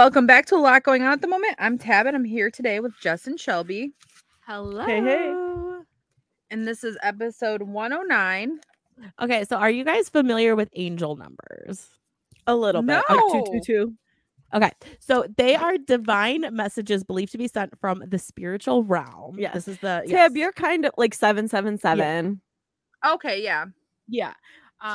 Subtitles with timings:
[0.00, 1.56] Welcome back to a lot going on at the moment.
[1.58, 3.92] I'm Tabb and I'm here today with Justin Shelby.
[4.46, 4.86] Hello.
[4.86, 5.30] hey.
[6.50, 8.60] And this is episode 109.
[9.20, 11.90] Okay, so are you guys familiar with angel numbers?
[12.46, 13.02] A little bit.
[13.10, 13.14] No.
[13.14, 13.94] Like two, two, two.
[14.54, 19.38] Okay, so they are divine messages believed to be sent from the spiritual realm.
[19.38, 20.32] Yeah, This is the Tabb, yes.
[20.34, 22.40] you're kind of like 777.
[23.06, 23.66] Okay, yeah.
[24.08, 24.32] yeah.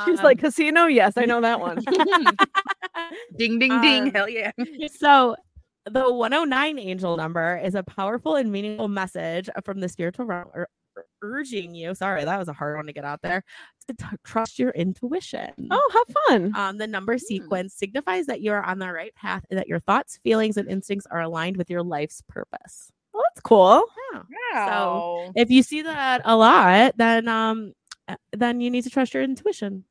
[0.04, 0.86] She's Um, like, casino?
[0.86, 1.78] Yes, I know that one.
[3.36, 4.02] ding, ding, ding.
[4.04, 4.50] Um, Hell yeah.
[4.98, 5.36] so
[5.84, 10.68] the 109 angel number is a powerful and meaningful message from the spiritual realm ur-
[10.96, 13.44] ur- urging you sorry that was a hard one to get out there
[13.86, 16.52] to t- trust your intuition oh, have fun.
[16.56, 19.78] um, the number sequence signifies that you are on the right path and that your
[19.80, 23.84] thoughts feelings and instincts are aligned with your life's purpose Well, that's cool.
[24.12, 24.22] yeah.
[24.54, 25.26] Wow.
[25.26, 27.74] So if you see that a lot then um
[28.08, 29.84] Uh, then you need to trust your intuition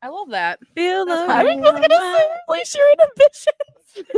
[0.00, 0.60] I love that.
[0.76, 1.30] Feel the fun.
[1.30, 4.14] I was gonna say unleash your inhibitions.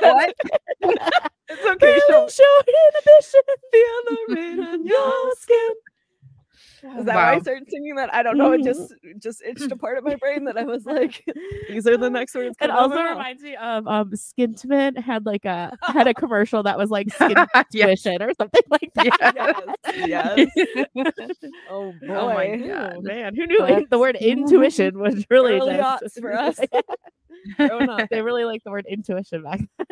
[0.00, 0.34] What?
[1.52, 1.98] It's okay.
[2.06, 2.38] She'll Unleash
[2.94, 3.34] inhibitions.
[3.72, 5.70] feel the rain on your skin.
[6.98, 8.12] Is that why I started singing that?
[8.14, 8.52] I don't know.
[8.52, 11.24] It just just itched a part of my brain that I was like,
[11.68, 12.56] these are the next words.
[12.60, 16.90] It also reminds me of um Skintimate had like a had a commercial that was
[16.90, 17.36] like skin
[17.72, 19.76] tuition or something like that.
[19.94, 21.34] Yes, yes.
[21.70, 22.06] Oh boy.
[22.08, 23.04] Oh my Oh, God.
[23.04, 26.58] man, who knew That's the word intuition was really just- for us.
[28.10, 29.86] They really like the word intuition back then.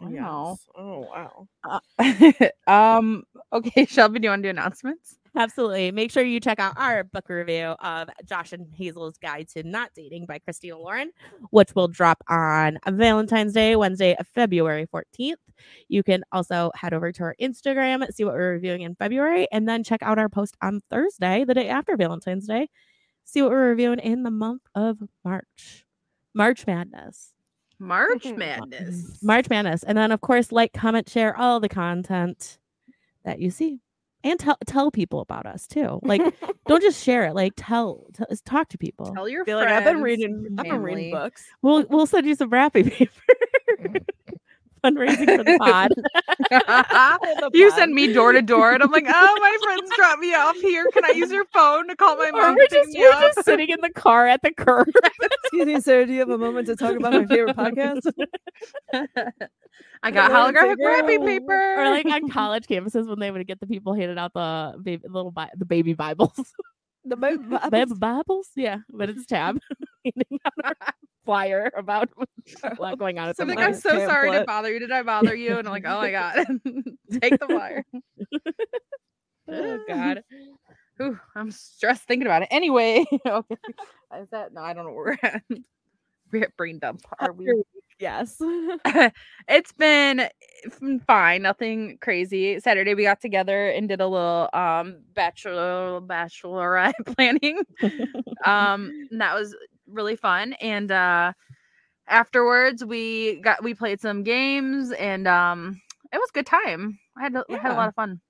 [0.00, 0.58] Wow.
[0.58, 0.66] Yes.
[0.76, 1.46] Oh
[2.68, 2.96] wow.
[2.98, 5.16] um, okay, Shelby, do you want to do announcements?
[5.36, 5.90] Absolutely.
[5.90, 9.90] Make sure you check out our book review of Josh and Hazel's Guide to Not
[9.94, 11.10] Dating by Christina Lauren,
[11.50, 15.34] which will drop on Valentine's Day, Wednesday, February 14th.
[15.88, 19.68] You can also head over to our Instagram, see what we're reviewing in February, and
[19.68, 22.68] then check out our post on Thursday, the day after Valentine's Day.
[23.24, 25.84] See what we're reviewing in the month of March.
[26.32, 27.32] March Madness.
[27.80, 28.24] March.
[28.24, 29.20] Madness.
[29.22, 29.82] March Madness.
[29.82, 32.58] And then, of course, like, comment, share all the content
[33.24, 33.80] that you see.
[34.24, 36.00] And tell tell people about us too.
[36.02, 36.22] Like,
[36.66, 37.34] don't just share it.
[37.34, 39.12] Like, tell, tell talk to people.
[39.14, 39.68] Tell your feel like.
[39.68, 40.46] I've been reading.
[40.48, 41.44] your I've been reading books.
[41.60, 43.12] We'll we'll send you some wrapping paper.
[43.80, 44.04] Mm.
[44.84, 47.50] Fundraising for the pod.
[47.54, 50.56] you send me door to door, and I'm like, oh, my friends dropped me off
[50.56, 50.86] here.
[50.92, 52.54] Can I use your phone to call my or mom?
[52.56, 54.88] we're just, me we're just sitting in the car at the curb.
[55.44, 56.04] Excuse me, sir.
[56.04, 58.02] Do you have a moment to talk about my favorite podcast?
[60.02, 60.86] I got Wrapping holographic paper.
[60.86, 61.74] wrapping paper.
[61.80, 65.04] or like on college campuses when they would get the people handing out the baby
[65.08, 66.54] little Bi- the baby Bibles.
[67.06, 68.48] The baby baby Bibles?
[68.56, 69.58] Yeah, but it's tabb.
[71.24, 72.08] Handing flyer about
[72.62, 74.72] a lot going on at So the I'm like, I'm nice so sorry to bother
[74.72, 74.78] you.
[74.78, 75.58] Did I bother you?
[75.58, 76.36] And I'm like, oh my god,
[77.20, 77.84] take the flyer.
[79.46, 80.22] Oh God.
[81.02, 82.48] Ooh, I'm stressed thinking about it.
[82.50, 83.56] Anyway, okay.
[84.18, 84.62] is that no?
[84.62, 85.42] I don't know where we're at.
[86.32, 87.02] We're at brain dump.
[87.18, 87.62] Are we?
[87.98, 88.38] Yes.
[89.46, 90.30] it's been
[91.06, 92.58] fine, nothing crazy.
[92.58, 97.58] Saturday we got together and did a little um bachelor bachelorette planning.
[98.46, 99.54] um and that was
[99.86, 101.32] really fun and uh
[102.08, 105.80] afterwards we got we played some games and um
[106.12, 106.98] it was a good time.
[107.16, 108.20] I had a, had a lot of fun.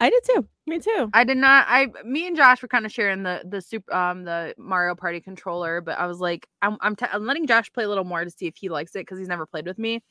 [0.00, 0.46] I did too.
[0.66, 1.10] Me too.
[1.12, 1.66] I did not.
[1.68, 5.20] I, me and Josh were kind of sharing the the super um the Mario Party
[5.20, 8.24] controller, but I was like, I'm I'm, t- I'm letting Josh play a little more
[8.24, 10.02] to see if he likes it because he's never played with me,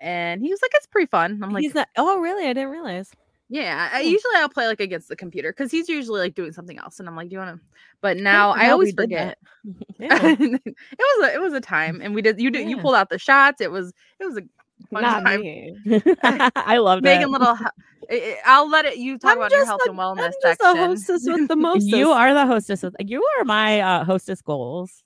[0.00, 1.40] and he was like, it's pretty fun.
[1.42, 1.88] I'm like, He's not.
[1.96, 2.44] Oh, really?
[2.44, 3.10] I didn't realize.
[3.52, 3.90] Yeah.
[3.92, 4.08] I, Hmm.
[4.08, 7.08] usually I'll play like against the computer because he's usually like doing something else, and
[7.08, 7.66] I'm like, do you want to?
[8.00, 9.38] But now I we always forget.
[10.00, 10.68] It
[10.98, 13.18] was a it was a time, and we did you did you pulled out the
[13.18, 13.60] shots.
[13.60, 14.42] It was it was a
[14.90, 15.40] fun Not time.
[15.40, 15.74] me.
[16.22, 17.28] I Making it.
[17.28, 17.48] little.
[17.48, 17.70] I-
[18.10, 18.96] I- I'll let it.
[18.98, 20.66] You talk I'm about your health a- and wellness I'm just section.
[20.76, 21.84] a hostess with the most.
[21.86, 22.82] You are the hostess.
[22.82, 25.02] Of, you are my uh, hostess goals.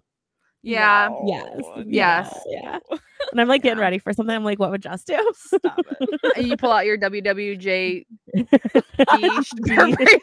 [0.63, 1.11] yeah.
[1.27, 1.61] Yes.
[1.87, 2.39] Yes.
[2.49, 2.79] Yeah.
[3.33, 3.85] And I'm like getting Yeah.
[3.85, 4.35] ready for something.
[4.35, 5.33] I'm like, what would Just do?
[5.37, 6.21] Stop it.
[6.37, 8.47] and you pull out your WWJ Beach.
[9.63, 10.17] bracelet.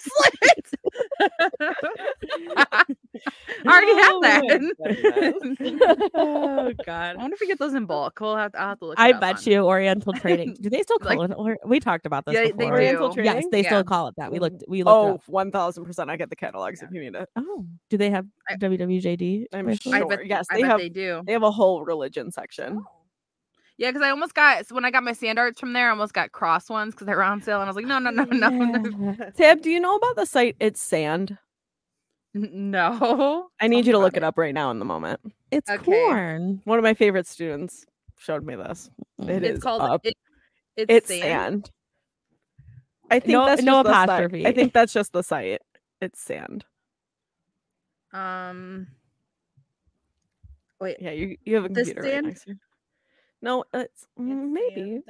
[2.65, 2.85] I
[3.65, 4.41] already have Oh my that.
[4.47, 6.11] goodness.
[6.13, 8.19] oh I wonder if we get those in bulk.
[8.19, 8.99] We'll have to, I'll have to look.
[8.99, 10.55] it I up bet on- you Oriental Trading.
[10.59, 11.33] Do they still call Like- it?
[11.37, 12.73] Or, we talked about this Yeah, they before.
[12.73, 13.13] Oriental.
[13.13, 13.33] Trading?
[13.35, 13.69] Yes, they Yeah.
[13.69, 14.31] still call it that.
[14.31, 14.63] We looked.
[14.67, 15.23] We looked.
[15.27, 16.09] Oh, 1000%.
[16.09, 17.29] I get the catalogs if you need it.
[17.35, 19.45] Oh, do they have I- WWJD?
[19.53, 19.95] I'm bracelets?
[19.95, 21.21] I Sure, bet, yes, I they bet have- they do.
[21.25, 22.82] They have a whole religion section.
[23.77, 25.91] Yeah, because I almost got so when I got my sand arts from there, I
[25.91, 28.11] almost got cross ones because they were on sale, and I was like, no, no,
[28.11, 31.37] no, no, no, Tabb, do you know about the site It's Sand?
[32.35, 33.47] no.
[33.59, 35.19] I need Tell you to look about it up right now in the moment.
[35.51, 35.83] It's Okay.
[35.83, 36.61] corn.
[36.65, 37.85] One of my favorite students
[38.17, 38.89] showed me this.
[39.19, 40.01] It It's is called up.
[40.03, 40.15] it,
[40.77, 41.21] it's, It's sand.
[41.67, 41.71] sand.
[43.11, 44.09] I think No- that's no just the site.
[44.09, 44.47] apostrophe.
[44.47, 45.61] I think that's just the site.
[46.01, 46.65] It's sand.
[48.13, 48.87] Um.
[50.79, 52.27] Wait, Yeah, you you have a computer right sand?
[52.27, 52.57] next to you.
[53.43, 55.01] No, it's mm, maybe.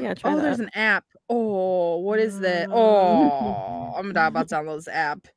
[0.00, 0.42] Yeah, try oh, that.
[0.42, 1.04] there's an app.
[1.28, 2.68] Oh, what is that?
[2.72, 5.28] Oh, I'm not about to download this app.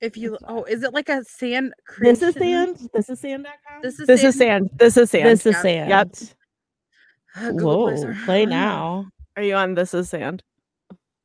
[0.00, 1.74] If you, oh, is it like a sand?
[1.98, 2.88] This is sand.
[2.94, 3.82] This is sand.com.
[3.82, 4.70] This is This is sand.
[4.78, 5.26] This is sand.
[5.28, 5.62] This is Yeah.
[5.62, 5.90] sand.
[5.90, 6.08] Yep.
[7.34, 8.16] Uh, Play Whoa, Store.
[8.24, 9.08] play now.
[9.36, 10.44] Are you on This Is Sand?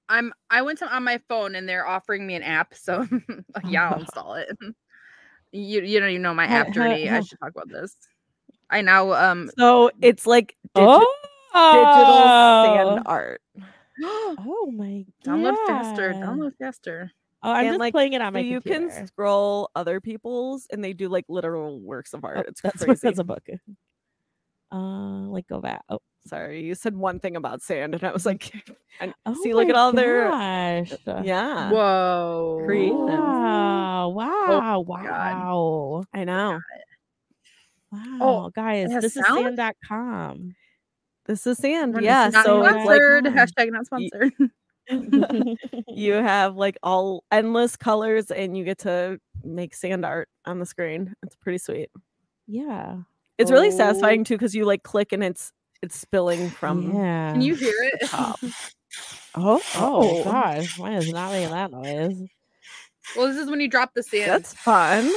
[0.10, 0.34] I'm.
[0.50, 3.08] I went to on my phone and they're offering me an app, so
[3.68, 4.50] yeah, I'll install it.
[5.52, 7.08] You you don't even know my app journey.
[7.08, 7.96] I should talk about this.
[8.72, 9.50] I now um.
[9.58, 11.04] So it's like digi-
[11.54, 13.42] Oh, digital sand art.
[14.04, 15.36] Oh my god.
[15.38, 16.14] Download faster.
[16.14, 17.12] Download faster.
[17.44, 18.90] Oh, I'm And, just like, playing it on So my you computer.
[18.96, 22.38] can scroll other people's and they do like literal works of art.
[22.40, 22.88] Oh, it's that's crazy.
[22.90, 23.48] what that's a book.
[24.72, 25.84] Uh, like go back.
[25.90, 28.54] Oh, Sorry, you said one thing about sand, and I was like,
[29.02, 30.30] and oh see, look at my all their
[31.24, 31.72] yeah.
[31.72, 32.62] Whoa.
[32.66, 33.00] Creations.
[33.10, 34.10] Wow!
[34.10, 34.84] Wow!
[34.86, 34.88] God.
[34.88, 36.04] Wow!
[36.14, 36.60] I know.
[37.94, 38.18] Oh, wow!
[38.46, 39.58] oh, guys, has this is sound?
[39.58, 40.56] sand.com.
[41.26, 41.94] This is sand.
[41.94, 42.30] We're Yeah.
[42.30, 43.26] not So it's sponsored.
[43.26, 44.34] like- Hashtag not sponsored.
[45.88, 50.66] you have like all endless colors, and you get to make sand art on the
[50.66, 51.14] screen.
[51.24, 51.90] It's pretty sweet.
[52.48, 52.98] yeah.
[53.38, 53.78] It's really Oh.
[53.78, 55.52] satisfying too because you like click and it's
[55.82, 57.32] it's spilling from yeah.
[57.32, 58.10] Can you hear it?
[58.14, 58.36] Oh,
[59.36, 60.24] oh Oh.
[60.24, 62.22] gosh, mine is not making that noise.
[63.16, 64.30] Well, this is when you drop the sand.
[64.30, 65.12] That's fun.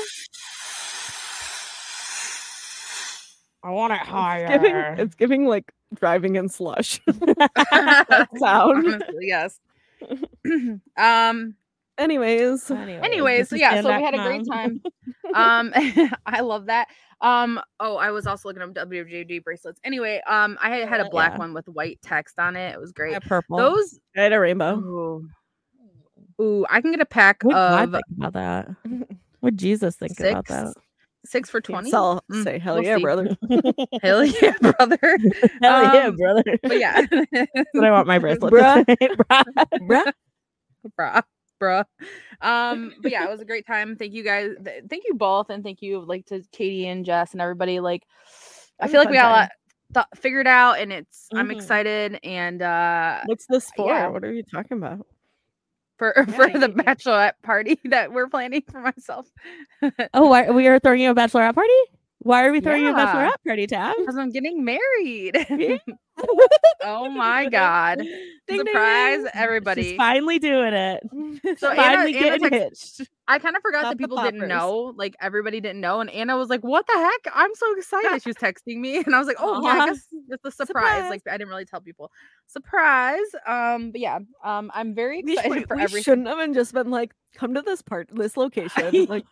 [3.65, 4.47] I want it It's higher.
[4.59, 4.75] giving,
[5.05, 7.01] it's giving like driving in slush.
[7.07, 8.87] that sound.
[8.87, 9.59] Honestly, yes.
[10.97, 11.55] um.
[11.97, 14.83] Anyways, Anyways, so yeah, so we had a great time.
[15.35, 15.73] Um,
[16.27, 16.89] I love that.
[17.21, 17.61] Um.
[17.81, 19.81] Oh, I was also looking up WWJD bracelets.
[19.83, 21.39] Anyway, um, I had, had a Uh, black yeah.
[21.39, 22.73] one with white text on it.
[22.75, 23.13] It was great.
[23.13, 23.57] Yeah, purple.
[23.59, 23.99] Those.
[24.17, 24.77] I had a rainbow.
[24.79, 25.29] Ooh.
[26.41, 28.69] Ooh, I can get a pack What did God of think about that?
[29.41, 30.75] What Jesus think about that?
[31.25, 31.91] Six for twenty.
[31.91, 33.03] So Mm, say hell we'll yeah, see.
[33.03, 33.37] brother.
[34.03, 34.99] Hell yeah, brother.
[35.62, 36.44] Hell yeah, Um, brother.
[36.62, 37.00] But yeah,
[37.73, 38.53] what I want my bracelet.
[38.53, 38.85] Bruh.
[39.17, 39.44] bruh.
[39.81, 40.12] Bruh.
[40.99, 41.23] bruh
[41.61, 41.85] bruh
[42.43, 44.50] um but yeah it was a great time thank you guys
[44.91, 48.03] thank you both and thank you like to katie and jess and everybody like
[48.81, 49.50] i feel like we fun got a lot
[49.94, 51.53] th- figured out and it's i'm Mhm.
[51.53, 53.88] excited and uh What's this for?
[53.88, 54.09] Yeah.
[54.09, 55.06] What are you talking about?
[55.99, 59.26] For Yeah, for the you- bachelorette party that we're planning for myself
[60.14, 61.70] Oh, why, we are throwing you a bachelorette party?
[62.19, 62.91] Why are we throwing Yeah.
[62.91, 63.94] a bachelorette party, Tabb?
[63.99, 65.79] because i'm getting married Yeah.
[66.85, 67.99] Oh my god
[68.47, 69.31] Ding, surprise ding.
[69.35, 71.03] everybody She's finally doing it.
[71.59, 73.11] So Anna- finally Anna getting text- hitched.
[73.27, 74.93] I kind of forgot Pop that people didn't know.
[74.97, 76.01] Like everybody didn't know.
[76.01, 77.35] And Anna was like, What the heck?
[77.35, 78.23] I'm so excited.
[78.23, 78.99] She was texting me.
[79.07, 80.67] And I was like, Oh yeah, I guess it's a surprise.
[80.67, 81.11] Surprise.
[81.11, 82.11] Like I didn't really tell people.
[82.47, 83.21] Surprise.
[83.47, 86.03] Um, but yeah, um, I'm very excited we- for we everything.
[86.03, 89.06] shouldn't have been just been like, come to this part, this location.
[89.06, 89.25] like,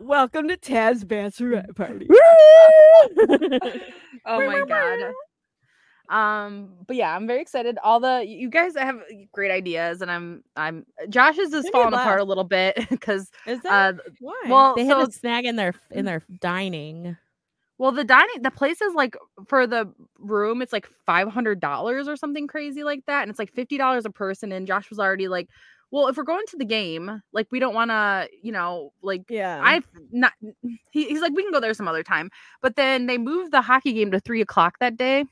[0.00, 2.06] welcome to Tabb's bachelorette party.
[4.26, 4.98] oh my god.
[6.08, 7.78] Um, but yeah, I'm very excited.
[7.84, 9.00] All the you guys have
[9.32, 13.62] great ideas, and I'm I'm Josh's is Maybe falling apart a little bit because Is
[13.64, 14.40] uh why?
[14.48, 17.16] well they so had a snag in their in their dining.
[17.76, 22.08] Well, the dining, the place is like for the room, it's like five hundred dollars
[22.08, 24.50] or something crazy like that, and it's like fifty dollars a person.
[24.50, 25.48] And Josh was already like,
[25.90, 29.24] "Well, if we're going to the game, like we don't want to, you know, like
[29.28, 29.60] yeah.
[29.62, 30.32] I've not."
[30.90, 32.30] He, he's like, "We can go there some other time,"
[32.62, 35.26] but then they moved the hockey game to three o'clock that day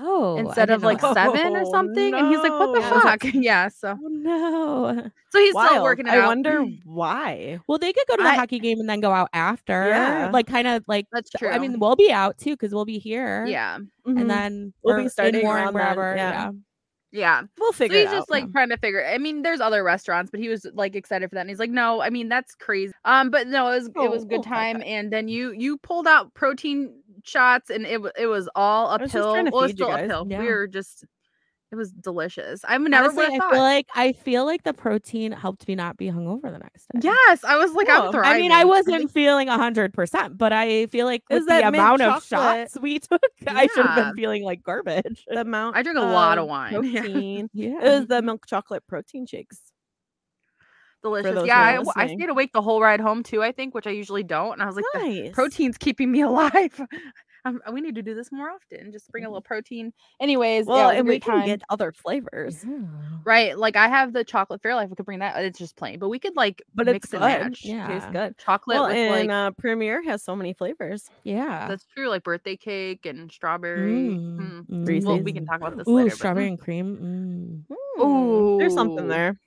[0.00, 1.14] Oh, instead of like that.
[1.14, 3.00] seven or Oh, something, and he's like, "What the no.
[3.00, 5.10] fuck?" yeah, so Oh no.
[5.30, 6.26] so he's still working it I out.
[6.28, 7.60] wonder why.
[7.68, 9.88] Well, they could go to the I- hockey game and then go out after.
[9.88, 10.30] Yeah.
[10.32, 11.48] Like kind of like That's true.
[11.50, 13.46] I mean, we'll be out too because we'll be here.
[13.46, 14.20] yeah, Mhm.
[14.20, 16.16] And then We'll be or in starting Warren, around then, wherever.
[16.16, 16.30] yeah.
[16.32, 16.50] Yeah.
[17.12, 17.42] yeah.
[17.60, 18.30] we'll So figure he's it just out.
[18.30, 19.06] like trying to figure.
[19.06, 21.42] I mean, there's other restaurants, but he was like excited for that.
[21.42, 24.22] And he's like, "No, I mean that's crazy." Um, but no, it was it was
[24.22, 24.78] a Oh, good oh time.
[24.78, 24.86] God.
[24.86, 26.92] And then you you pulled out protein
[27.24, 29.32] shots, and it it was all was just uphill.
[29.32, 30.04] trying to well, it's you still guys.
[30.04, 30.26] uphill.
[30.30, 30.38] Yeah.
[30.40, 31.04] We were just
[31.72, 32.60] It was delicious.
[32.64, 35.74] I've never Honestly, would I have feel like I feel like the protein helped me
[35.74, 37.00] not be hungover the next day.
[37.02, 37.96] yes, I was like, Cool.
[37.96, 38.30] I'm thriving.
[38.32, 41.70] I mean, I wasn't feeling hundred percent, but I feel like Is with that the
[41.72, 45.24] mint amount of shots we took, I should have been feeling like garbage.
[45.28, 46.84] The amount I drink a lot of of wine.
[46.84, 47.00] Yeah.
[47.00, 47.50] Protein.
[47.52, 49.58] Yeah, It was the milk chocolate protein shakes.
[51.04, 51.46] Delicious.
[51.46, 52.18] Yeah, I, I, w- I listening.
[52.18, 53.42] stayed awake the whole ride home too.
[53.42, 54.54] I think, which I usually don't.
[54.54, 55.30] And I was like, the nice.
[55.32, 56.80] protein's keeping me alive.
[57.46, 58.90] Um, we need to do this more often.
[58.90, 59.92] Just bring a little protein.
[60.18, 61.46] Anyways, Well, yeah, it was a and we great can time.
[61.46, 62.64] get other flavors.
[63.26, 63.56] right.
[63.58, 64.88] Like I have the chocolate Fairlife.
[64.88, 65.36] We could bring that.
[65.44, 67.42] It's just plain, but we could like But mix it's and good.
[67.42, 67.60] match.
[67.62, 67.86] Yeah.
[67.86, 68.38] Tastes good.
[68.38, 71.10] Chocolate Well, with and like uh, Premier has so many flavors.
[71.22, 71.68] yeah.
[71.68, 73.92] that's true, like birthday cake and strawberry.
[73.92, 74.86] Mm, Mm.
[74.86, 75.04] mm.
[75.04, 76.08] Well, we can talk about this Ooh, later.
[76.08, 77.66] but- strawberry and cream.
[77.68, 77.76] Mm.
[77.98, 79.38] Mm, There's something there.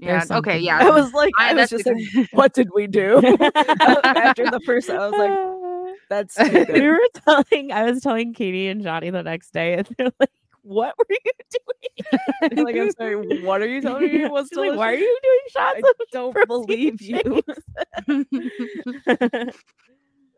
[0.00, 0.24] Yeah.
[0.30, 0.58] Okay.
[0.58, 0.78] Yeah.
[0.78, 0.88] there.
[0.88, 3.16] I was like, I, was just like, what did we do?
[3.18, 8.68] After the first, I was like, that's too we were telling, I was telling Katie
[8.68, 10.30] and Johnny the next day, and they're like,
[10.62, 14.26] "What were you doing?" Like, I'm sorry, what are you telling me?
[14.28, 15.80] What's She's like, Why are you doing shots?
[15.84, 17.42] I don't believe you.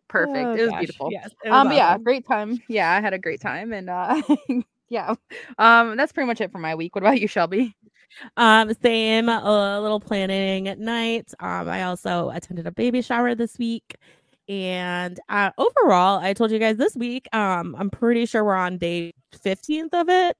[0.09, 0.47] Perfect.
[0.47, 1.09] Oh, it was gosh, beautiful.
[1.11, 3.88] Yes, it was um but yeah great time yeah i had a great time and
[3.88, 4.21] uh
[4.90, 5.14] yeah
[5.57, 7.75] um that's pretty much it for my week what about you shelby
[8.37, 11.33] Um, same, a little planning at night.
[11.40, 13.97] Um, I also attended a baby shower this week.
[14.49, 18.78] And uh, overall, I told you guys this week, um, I'm pretty sure we're on
[18.78, 20.37] day 15th of it.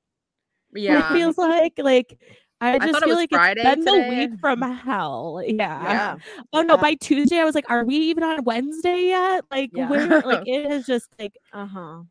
[0.75, 2.19] yeah It feels like, like,
[2.61, 5.43] I just it feel was like Friday it's been the week from hell.
[5.47, 5.91] Yeah.
[5.91, 6.17] Yeah.
[6.52, 6.76] Oh no, Yeah.
[6.76, 9.45] by Tuesday, I was like, are we even on Wednesday yet?
[9.50, 9.88] Like, Yeah.
[9.88, 12.02] where, like, it is just like, Uh huh.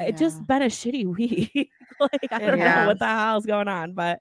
[0.00, 1.70] it just been a shitty week.
[2.00, 4.20] like I don't know what the hell's going on, but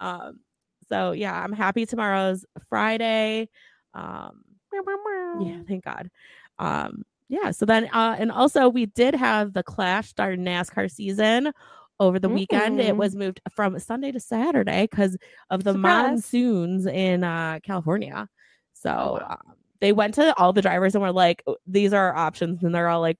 [0.00, 0.40] um,
[0.88, 3.48] so yeah, I'm happy tomorrow's Friday.
[3.94, 4.42] Um,
[5.40, 6.10] yeah, thank God.
[6.58, 7.50] Um, yeah.
[7.52, 11.52] So then, uh, and also we did have the Clash our NASCAR season
[12.00, 12.80] over the weekend.
[12.80, 12.98] It Mm.
[12.98, 15.16] was moved from Sunday to Saturday because
[15.50, 15.82] of the Surprise.
[15.82, 18.28] monsoons in uh, California.
[18.72, 19.26] So wow.
[19.30, 22.62] um, they went to all the drivers and were like, "Oh, "These are our options,"
[22.62, 23.18] and they're all like,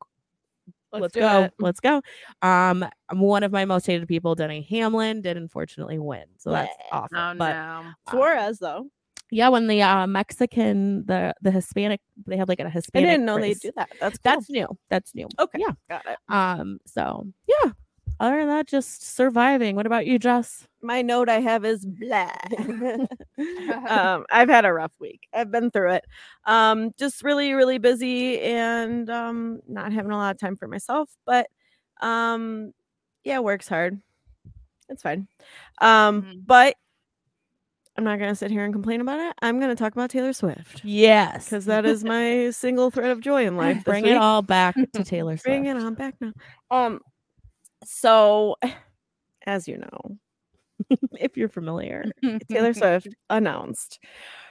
[1.01, 1.55] let's, do go it.
[1.59, 2.01] let's go
[2.43, 6.93] um one of my most hated people denny hamlin did unfortunately win so that's Bleh.
[6.93, 8.89] awful oh but no Suarez though.
[9.31, 13.27] yeah when the uh mexican the the hispanic they had like a hispanic I didn't
[13.27, 13.61] know race.
[13.61, 13.91] they do that.
[14.01, 14.21] That's cool.
[14.33, 15.59] that's new that's new okay.
[15.61, 16.19] yeah got it.
[16.29, 17.73] um so yeah
[18.21, 22.31] other than that just surviving what about you jess My note I have is blah.
[23.89, 25.27] um, I've had a rough week.
[25.33, 26.05] I've been through it.
[26.45, 31.11] Um, just really, really busy and um, not having a lot of time for myself.
[31.27, 31.47] But
[32.01, 32.73] um,
[33.25, 34.01] yeah, works hard.
[34.91, 35.27] It's fine.
[35.81, 36.43] Um, Mhm.
[36.47, 36.77] but
[37.97, 39.35] I'm not gonna sit here and complain about it.
[39.41, 43.47] I'm gonna talk about Taylor Swift yes because that is my single thread of joy
[43.47, 43.85] in life.
[43.85, 46.33] bring it all back to taylor swift Bring it on back now.
[46.71, 47.01] Um,
[47.87, 48.57] so
[49.47, 50.19] as you know,
[51.21, 52.05] if you're familiar
[52.51, 53.99] Taylor Swift announced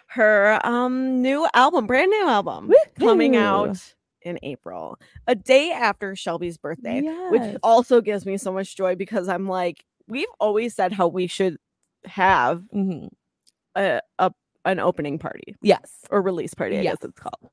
[0.07, 4.97] her um new album, brand new album coming out in April,
[5.27, 9.83] a day after Shelby's birthday, which also gives me so much joy because I'm like,
[10.07, 11.57] we've always said how we should
[12.05, 13.09] have Mhm.
[13.75, 14.31] a, a
[14.65, 16.97] an opening party yes or release party, I Yes.
[16.99, 17.51] guess it's called.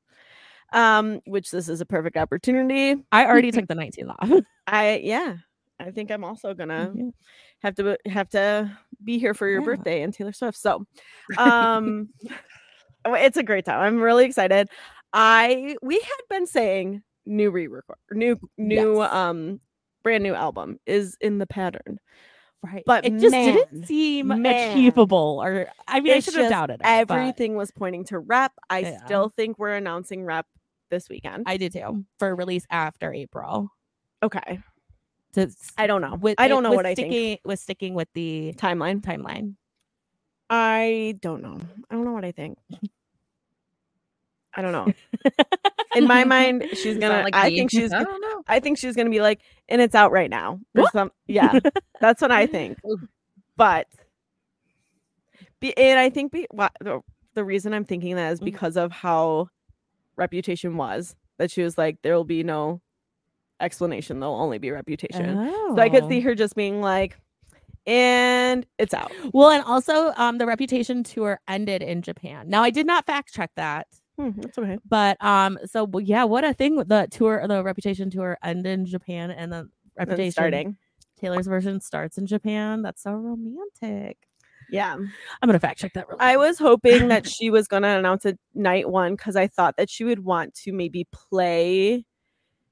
[0.73, 3.03] Um, which this is a perfect opportunity.
[3.11, 4.31] i already took the 19th off
[4.67, 5.37] I yeah,
[5.81, 7.09] I think I'm also gonna Yeah.
[7.63, 9.65] have to have to be here for your Yeah.
[9.65, 10.57] birthday and Taylor Swift.
[10.57, 10.85] So,
[11.37, 12.09] um,
[13.05, 13.79] it's a great time.
[13.81, 14.69] I'm really excited.
[15.13, 19.13] I we had been saying new re-record, new new Yes.
[19.13, 19.59] um
[20.03, 21.99] brand new album is in the pattern.
[22.63, 22.83] Right.
[22.85, 24.71] But it just man, didn't seem man.
[24.71, 27.07] achievable or I mean It's I should have doubted it.
[27.07, 28.51] but Everything was pointing to rep.
[28.69, 29.05] I Yeah.
[29.05, 30.45] still think we're announcing rep
[30.91, 31.43] this weekend.
[31.47, 33.69] I did too for release after April.
[34.23, 34.59] okay.
[35.33, 36.15] To s- I don't know.
[36.15, 37.11] with I don't know with what I think.
[37.11, 39.01] sticking, With sticking with the Timeline.
[39.01, 39.55] timeline.
[40.49, 41.59] I don't know.
[41.89, 42.57] I don't know what I think.
[44.53, 44.91] I don't know.
[45.95, 47.23] In my mind, she's gonna.
[47.23, 47.57] like I me.
[47.57, 47.91] think she's.
[47.93, 48.43] I g- don't know.
[48.47, 50.59] I think she's gonna be like, and it's out right now.
[50.75, 50.91] Or What?
[50.91, 51.59] some, yeah,
[52.01, 52.77] that's what I think.
[53.55, 53.87] But,
[55.61, 57.01] be, and I think be, wha- the,
[57.33, 58.45] the reason I'm thinking that is Mhm.
[58.45, 59.47] because of how
[60.17, 61.15] Reputation was.
[61.37, 62.81] That she was like, there will be no
[63.61, 64.19] explanation.
[64.19, 65.35] There'll only be Reputation.
[65.75, 66.21] So I could see Oh.
[66.21, 67.17] her just being like,
[67.87, 69.11] and it's out.
[69.33, 72.49] Well, and also um the reputation tour ended in Japan.
[72.49, 73.87] Now I did not fact check that.
[74.17, 74.77] Hmm, that's okay.
[74.87, 78.85] But um so well, yeah, what a thing the tour the reputation tour ended in
[78.85, 80.77] Japan and Then reputation starting.
[81.19, 82.81] Taylor's version starts in Japan.
[82.81, 84.17] That's so romantic.
[84.69, 84.93] Yeah.
[84.95, 85.09] I'm
[85.47, 88.39] gonna fact check that real I was hoping that she was going to announce it
[88.53, 92.05] night one because I thought that she would want to maybe play.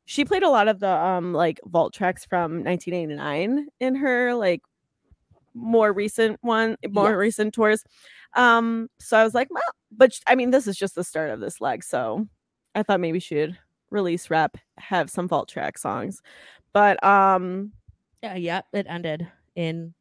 [0.10, 4.62] She played a lot of the um like vault tracks from 1989 in her like
[5.54, 7.18] more recent one, more Yes.
[7.18, 7.84] recent tours.
[8.36, 9.62] Um, so I was like, well,
[9.92, 12.28] but sh- I mean, this is just the start of this leg, so
[12.74, 13.56] I thought maybe she'd
[13.92, 16.22] release rep, have some vault track songs,
[16.74, 17.72] but um,
[18.24, 18.66] Yeah, yep.
[18.74, 19.94] It ended in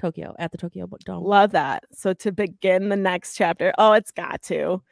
[0.00, 1.24] Tokyo at the Tokyo Book Dome.
[1.24, 1.82] love that.
[1.92, 4.82] So to begin the next chapter, oh, it's got to.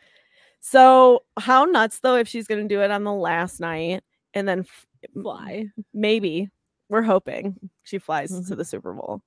[0.61, 4.03] So how nuts though if she's gonna do it on the last night
[4.35, 5.67] and then f- Fly.
[5.95, 6.49] maybe
[6.89, 8.57] we're hoping she flies to Mhm.
[8.57, 9.23] the Super Bowl.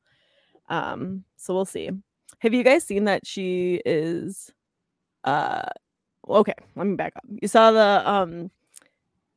[0.69, 1.89] Um, so we'll see.
[2.39, 4.51] Have you guys seen that she is
[5.23, 5.63] uh
[6.27, 7.23] okay, let me back up.
[7.41, 8.51] You saw the um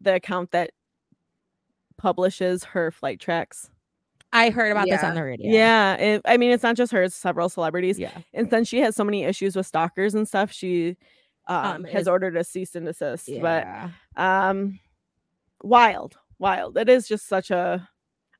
[0.01, 0.71] the account that
[1.97, 3.71] publishes her flight tracks.
[4.33, 5.51] I heard about this on the radio.
[5.51, 7.99] Yeah, it, I mean it's not just her, it's several celebrities.
[7.99, 8.11] Yeah.
[8.35, 10.97] And since she has so many issues with stalkers and stuff, she
[11.49, 13.31] um, Um, has is- ordered a cease and desist.
[13.41, 13.67] But
[14.17, 14.79] um
[15.63, 17.89] wild wild it is just such a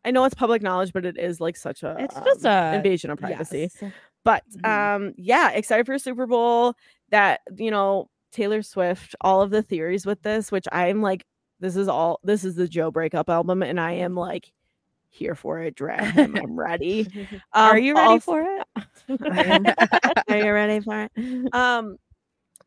[0.05, 2.77] i know it's public knowledge but it is like such a It's just um, a-
[2.77, 3.93] invasion of privacy Yes.
[4.25, 4.67] but Mhm.
[4.97, 6.75] um yeah excited for super bowl
[7.11, 11.25] that you know taylor swift all of the theories with this which i'm like
[11.61, 14.53] this is all this is the joe breakup album and i am like
[15.09, 17.09] here for it drag him i'm ready
[17.55, 19.21] Are Um, you ready also- for it?
[19.33, 19.65] Am.
[20.29, 21.97] are you ready for it um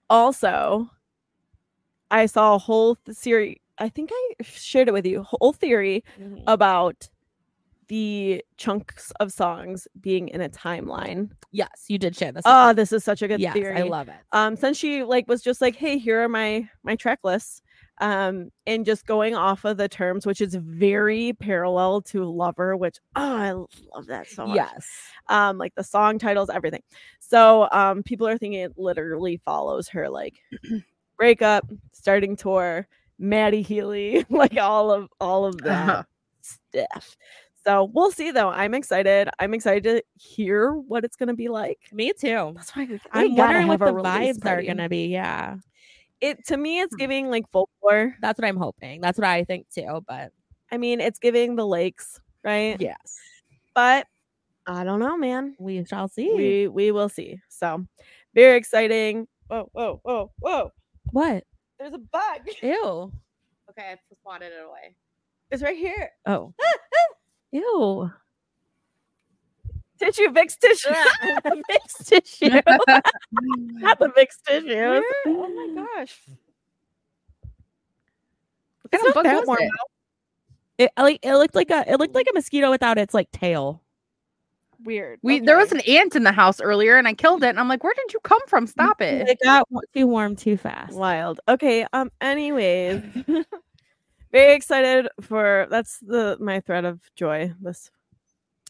[0.09, 0.89] also
[2.09, 6.03] i saw a whole th- series i think i shared it with you whole theory
[6.19, 6.43] Mhm.
[6.48, 7.09] about
[7.88, 12.43] the chunks of songs being in a timeline yes, you did share this.
[12.45, 14.15] oh this is such a good yes, theory I love it.
[14.31, 17.63] um since she like was just like hey here are my my track lists
[18.00, 22.98] um and just going off of the terms which is very parallel to lover which
[23.15, 23.51] oh i
[23.95, 24.88] love that so much Yes.
[25.27, 26.83] um like the song titles everything
[27.19, 30.36] so um people are thinking it literally follows her like
[31.17, 32.88] breakup starting tour
[33.19, 36.03] matty healy like all of all of that Uh-huh.
[36.41, 37.17] stuff
[37.65, 41.77] so we'll see though i'm excited i'm excited to hear what it's gonna be like
[41.91, 42.53] Me too.
[42.55, 45.07] that's why we- I'm we wondering what the a release vibes are gonna be.
[45.07, 45.57] Yeah.
[46.21, 46.99] it to me it's Hmm.
[46.99, 49.01] giving like folklore That's what I'm hoping.
[49.01, 50.01] That's what I think too.
[50.07, 50.31] But
[50.71, 53.17] i mean it's giving the lakes right yes,
[53.73, 54.05] but
[54.67, 56.32] i don't know man we shall see.
[56.36, 57.84] we we will see so
[58.36, 60.71] very exciting whoa whoa whoa whoa
[61.12, 61.43] what?
[61.79, 63.11] There's a bug Ew.
[63.69, 64.95] Okay, I just swatted it away.
[65.51, 66.11] It's right here.
[66.25, 66.53] Oh.
[67.51, 68.11] Ew.
[69.99, 70.89] Tissue, Vicks tissue.
[71.43, 72.61] the mixed tissue.
[73.79, 74.67] Not the Vicks tissue.
[74.67, 75.03] Where?
[75.27, 76.19] Oh my gosh.
[78.81, 79.71] What kind of bug that was warm it?
[80.77, 83.81] It like it looked like a it looked like a mosquito without its like tail.
[84.83, 85.19] Weird.
[85.21, 87.49] We there was an ant in the house earlier, and I killed it.
[87.49, 88.65] And I'm like, "Where did you come from?
[88.65, 90.93] Stop it!" It got too warm too fast.
[90.93, 91.41] wild.
[91.47, 91.85] Okay.
[91.91, 92.11] Um.
[92.21, 93.01] Anyways,
[94.31, 97.53] very excited for that's the my thread of joy.
[97.61, 97.91] This.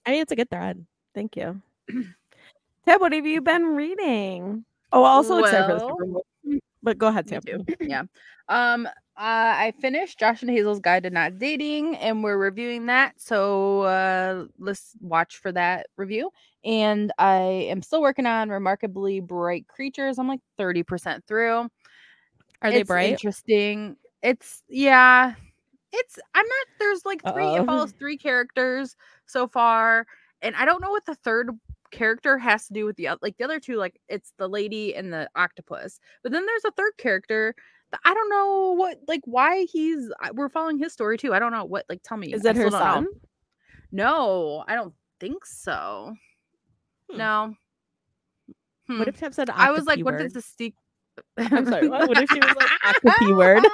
[0.06, 0.84] I mean, it's a good thread.
[1.14, 1.62] Thank you.
[2.86, 4.66] Tab, what have you been reading?
[4.92, 6.60] Oh, also excited for the Super Well, Bowl.
[6.82, 7.40] But go ahead, too.
[7.82, 8.04] yeah.
[8.48, 13.20] Um, uh, I finished Josh and Hazel's Guide to Not Dating, and we're reviewing that.
[13.20, 16.32] So uh, let's watch for that review.
[16.64, 20.20] And I am still working on Remarkably Bright Creatures.
[20.20, 21.70] I'm like 30% through.
[22.62, 23.12] Are they It's bright?
[23.12, 23.98] Interesting.
[24.24, 25.34] It's yeah.
[25.92, 26.68] It's I'm not.
[26.80, 27.56] There's like 3 Uh-oh.
[27.56, 30.06] It follows three characters so far,
[30.42, 31.50] and I don't know what the third
[31.92, 33.20] character has to do with the other.
[33.22, 36.00] Like the other two, like it's the lady and the octopus.
[36.24, 37.54] But then there's a third character.
[37.92, 40.10] That I don't know what like why he's.
[40.34, 41.34] We're following his story too.
[41.34, 41.86] I don't know what.
[41.90, 42.34] Like tell me.
[42.34, 42.94] Is I it her still don't know.
[42.96, 43.08] son?
[43.92, 46.14] No, I don't think so.
[47.10, 47.18] Hmm.
[47.18, 47.56] No.
[48.88, 49.00] Hmm.
[49.00, 49.50] What if Tabb said?
[49.50, 50.24] I was like, octopi what word?
[50.24, 50.74] does the stick?
[51.38, 51.88] I'm sorry.
[51.90, 52.08] What?
[52.08, 53.64] what if she was like octopi word?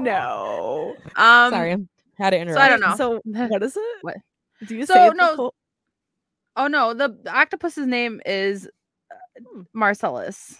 [0.00, 0.94] No.
[1.16, 1.76] Um, sorry,
[2.18, 2.58] had to interrupt.
[2.58, 2.94] So I don't know.
[2.96, 3.82] So what is it?
[4.02, 4.16] What?
[4.66, 5.52] Do you So, say no,
[6.56, 8.66] Oh no, the, the octopus's name is
[9.10, 9.14] uh,
[9.54, 9.62] Hmm.
[9.72, 10.56] Marcellus.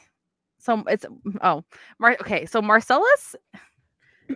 [0.58, 1.04] So it's
[1.42, 1.64] oh,
[1.98, 2.46] Mar- okay.
[2.46, 3.34] So Marcellus.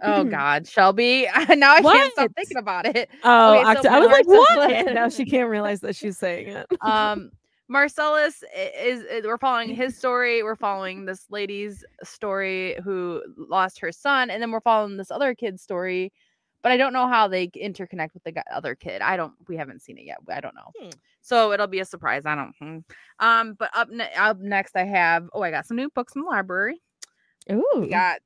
[0.02, 1.26] Oh God, Shelby.
[1.56, 3.08] now I can't stop thinking about it.
[3.22, 4.94] Oh, Okay, so I was like, Marcellus- what?
[4.94, 6.66] now she can't realize that she's saying it.
[6.80, 7.30] Um,
[7.68, 8.42] Marcellus
[8.76, 10.42] is, is we're following his story.
[10.42, 15.34] We're following this lady's story who lost her son, and then we're following this other
[15.34, 16.12] kid's story.
[16.64, 19.02] But I don't know how they interconnect with the other kid.
[19.02, 19.34] I don't.
[19.48, 20.16] We haven't seen it yet.
[20.30, 20.72] I don't know.
[20.80, 20.88] Hmm.
[21.20, 22.22] So it'll be a surprise.
[22.24, 22.54] I don't.
[22.58, 22.78] hmm.
[23.18, 25.28] Um, but up ne- up next, I have.
[25.34, 26.80] Oh, I got some new books from the library.
[27.52, 27.66] Ooh.
[27.76, 28.20] We got.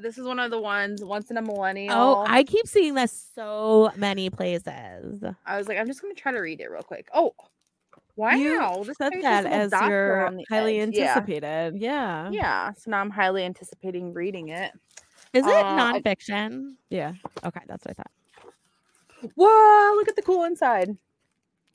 [0.00, 1.04] This is one of the ones.
[1.04, 1.94] Once in a millennial.
[1.94, 5.22] Oh, I keep seeing this so many places.
[5.44, 7.08] I was like, I'm just gonna try to read it real quick.
[7.12, 7.34] Oh,
[8.16, 8.36] wow!
[8.36, 10.94] You this said that as dots your around the highly edge.
[10.94, 11.08] Yeah.
[11.08, 11.74] anticipated.
[11.76, 12.30] Yeah.
[12.30, 14.72] Yeah, so now I'm highly anticipating reading it.
[15.32, 16.74] Is it Uh, I- nonfiction?
[16.88, 17.14] Yeah.
[17.44, 19.32] Okay, that's what I thought.
[19.36, 20.96] Whoa, look at the cool inside.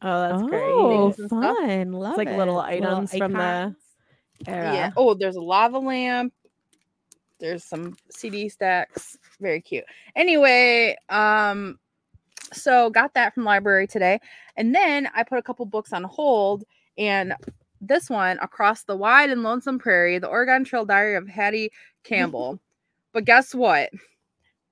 [0.02, 1.20] Oh, that's oh, great.
[1.20, 1.58] and stuff.
[1.58, 1.92] fun!
[1.94, 2.38] Love like it.
[2.38, 3.76] little items from the-
[4.48, 4.74] Era.
[4.74, 4.92] Yeah.
[4.98, 6.34] Oh, there's a lava lamp.
[7.40, 9.18] There's some CD stacks.
[9.40, 9.86] Very cute.
[10.16, 11.80] Anyway, um,
[12.54, 14.20] so got that from library today,
[14.58, 16.66] and then I put a couple books on hold,
[16.98, 17.34] and
[17.82, 21.72] this one, Across the Wide and Lonesome Prairie, the Oregon Trail Diary of Hattie
[22.04, 22.60] Campbell.
[23.16, 23.90] But guess what?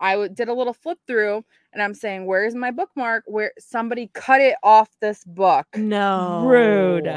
[0.01, 3.23] I did a little flip through, and I'm saying, "Where's my bookmark?
[3.25, 5.65] Where somebody cut it off this book?
[5.75, 6.43] No.
[6.45, 7.07] Rude.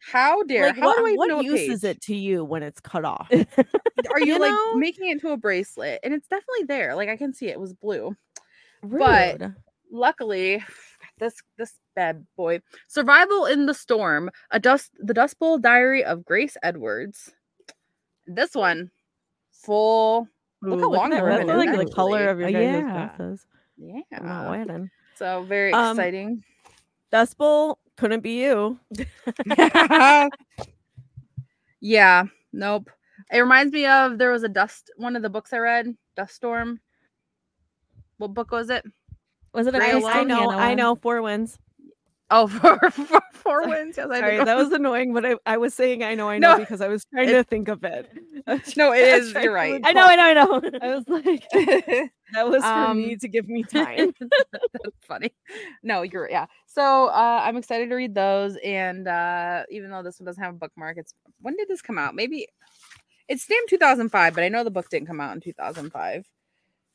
[0.00, 0.66] How dare?
[0.66, 1.70] Like, How what, do I even what use page?
[1.70, 3.28] is it to you when it's cut off?
[3.32, 4.74] are you, You like know?
[4.76, 7.60] making it into a bracelet and it's definitely there like i can see it, it
[7.60, 8.14] was blue
[8.82, 8.98] Rude.
[9.38, 9.50] But-
[9.90, 10.62] luckily
[11.18, 16.24] this this bad boy survival in the storm a dust the dust bowl diary of
[16.24, 17.32] grace edwards
[18.26, 18.90] this one
[19.52, 20.28] full
[20.64, 21.46] Look how Ooh, long at the that.
[21.46, 23.10] ribbon is, like the color of your guys' yeah.
[23.16, 23.46] dresses.
[24.12, 24.78] I'm not yeah
[25.16, 26.44] so very Um, exciting
[27.10, 28.78] Dust Bowl couldn't be you.
[31.80, 32.90] yeah nope
[33.30, 36.34] it reminds me of there was a dust one of the books i read dust
[36.34, 36.80] storm
[38.18, 38.84] what book was it
[39.52, 40.94] Was it a Grey I know, I know.
[40.96, 41.58] Four Winds.
[42.30, 44.44] Oh for, for four winds yes I Sorry, know.
[44.46, 46.88] that was annoying, but I, I was saying I know, I know No, because I
[46.88, 48.10] was trying it- to think of it.
[48.76, 50.78] no it is you're right I know, I know, I know.
[50.82, 51.48] I was like,
[52.32, 54.12] that was for me Um, to give me time.
[54.52, 55.32] That's funny.
[55.82, 56.46] No, you're yeah.
[56.66, 60.54] So uh, I'm excited to read those, and uh, even though this one doesn't have
[60.54, 62.14] a bookmark, it's when did this come out?
[62.14, 62.48] Maybe
[63.28, 66.26] it's stamped 2005, but I know the book didn't come out in 2005.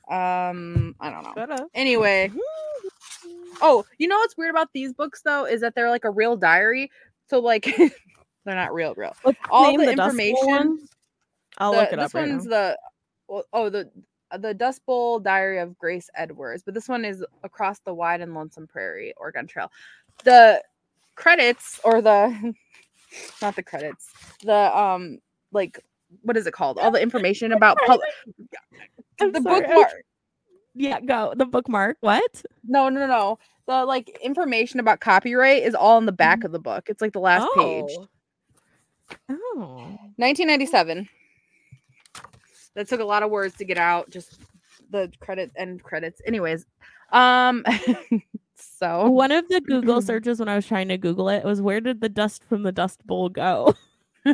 [0.09, 1.69] Um, I don't know.
[1.73, 2.31] Anyway,
[3.61, 6.35] oh, you know what's weird about these books though is that they're like a real
[6.35, 6.91] diary.
[7.27, 7.63] So like
[8.45, 9.15] they're not real, real.
[9.23, 10.87] What's All name, the information.
[11.57, 12.49] I'll the- look it this up right one's now.
[12.49, 12.79] the
[13.27, 13.89] well, oh the
[14.37, 18.33] the Dust Bowl Diary of Grace Edwards, but this one is across the wide and
[18.35, 19.71] lonesome prairie Oregon Trail.
[20.23, 20.61] The
[21.15, 22.53] credits or the
[23.41, 24.11] not the credits,
[24.43, 25.19] the um
[25.51, 25.79] like
[26.21, 26.77] what is it called?
[26.79, 27.99] All the information about pub-
[29.19, 29.91] the sorry, bookmark.
[30.79, 31.33] Yeah, go.
[31.35, 31.97] The bookmark.
[31.99, 32.41] What?
[32.63, 33.37] No, no, no.
[33.67, 36.45] The like information about copyright is all in the back Mhm.
[36.45, 36.89] of the book.
[36.89, 37.91] It's like the last page.
[39.29, 39.97] Oh.
[40.17, 41.09] 1997.
[42.75, 44.09] That took a lot of words to get out.
[44.09, 44.39] Just
[44.89, 46.21] the credit and credits.
[46.25, 46.65] Anyways,
[47.11, 47.65] um,
[48.55, 51.81] so One of the Google searches when I was trying to Google it was where
[51.81, 53.75] did the dust from the dust bowl go?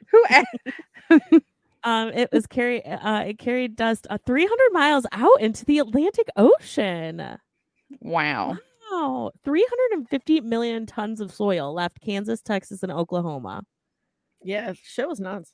[0.10, 1.40] who?
[1.86, 5.78] A- Um, it was carry uh it carried dust uh, 300 miles out into the
[5.78, 7.38] Atlantic Ocean.
[8.00, 8.58] Wow.
[8.90, 13.64] Wow, 350 million tons of soil left Kansas, Texas, and Oklahoma.
[14.44, 15.52] Yeah, shit was nuts.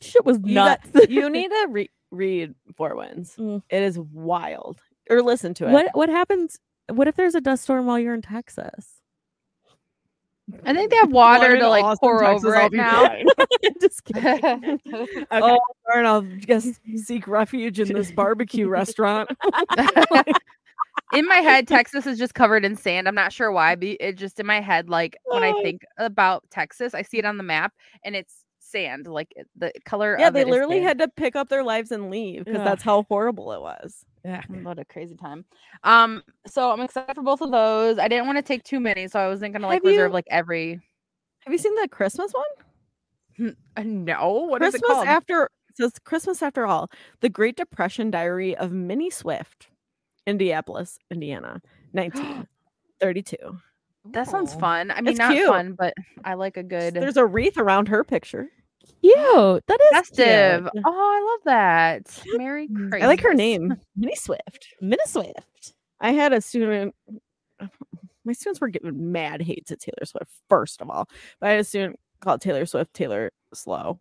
[0.00, 1.08] Shit was You got- nuts.
[1.08, 3.36] You need to re- read Four Winds.
[3.36, 3.62] Mm.
[3.70, 4.80] It is wild.
[5.08, 5.72] Or listen to it.
[5.72, 6.58] what what happens?
[6.88, 8.99] What if there's a dust storm while you're in Texas?
[10.64, 13.16] I think they have water to like Austin, pour Texas, over I'll it now.
[13.80, 14.80] Just kidding.
[14.92, 15.18] Okay.
[15.32, 15.58] Oh,
[15.92, 19.30] darn, I'll just seek refuge in this barbecue restaurant.
[21.12, 23.08] in my head, Texas is just covered in sand.
[23.08, 25.62] I'm not sure why, but it just in my head, like when I Oh.
[25.62, 27.72] think about Texas, I see it on the map
[28.04, 30.16] and it's sand, like the color.
[30.18, 32.60] Yeah, of they it is literally had to pick up their lives and leave because
[32.60, 32.64] Ugh.
[32.64, 34.04] that's how horrible it was.
[34.24, 34.42] Yeah.
[34.62, 35.44] What a crazy time.
[35.82, 37.98] Um, so I'm excited for both of those.
[37.98, 40.14] I didn't want to take too many, so I wasn't gonna like Have reserve you-
[40.14, 40.80] like every.
[41.44, 43.56] Have you seen the Christmas one?
[43.76, 45.06] Uh, No, what is Christmas it called?
[45.08, 46.90] after it says Christmas after all.
[47.20, 49.68] The Great Depression Diary of Minnie Swift,
[50.26, 53.36] Indianapolis, Indiana, 1932.
[54.12, 54.90] that sounds fun.
[54.90, 55.48] I mean, It's not cute.
[55.48, 58.48] fun, but I like a good There's a wreath around her picture.
[59.02, 59.64] Cute.
[59.66, 60.68] That is festive.
[60.72, 60.84] cute.
[60.86, 62.22] Oh, I love that.
[62.38, 63.02] Merry Mm, Christmas.
[63.02, 64.68] I like her name, Minnie Swift.
[64.80, 65.74] Minnie Swift.
[66.00, 66.94] I had a student.
[68.24, 70.30] My students were giving mad hate to Taylor Swift.
[70.48, 71.08] First of all,
[71.40, 73.98] but I had a student called Taylor Swift Taylor Slow.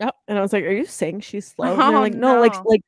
[0.00, 0.14] Yep.
[0.26, 2.52] And I was like, "Are you saying she's slow?" And they're Oh, like, "No, like
[2.54, 2.58] no.
[2.58, 2.80] like like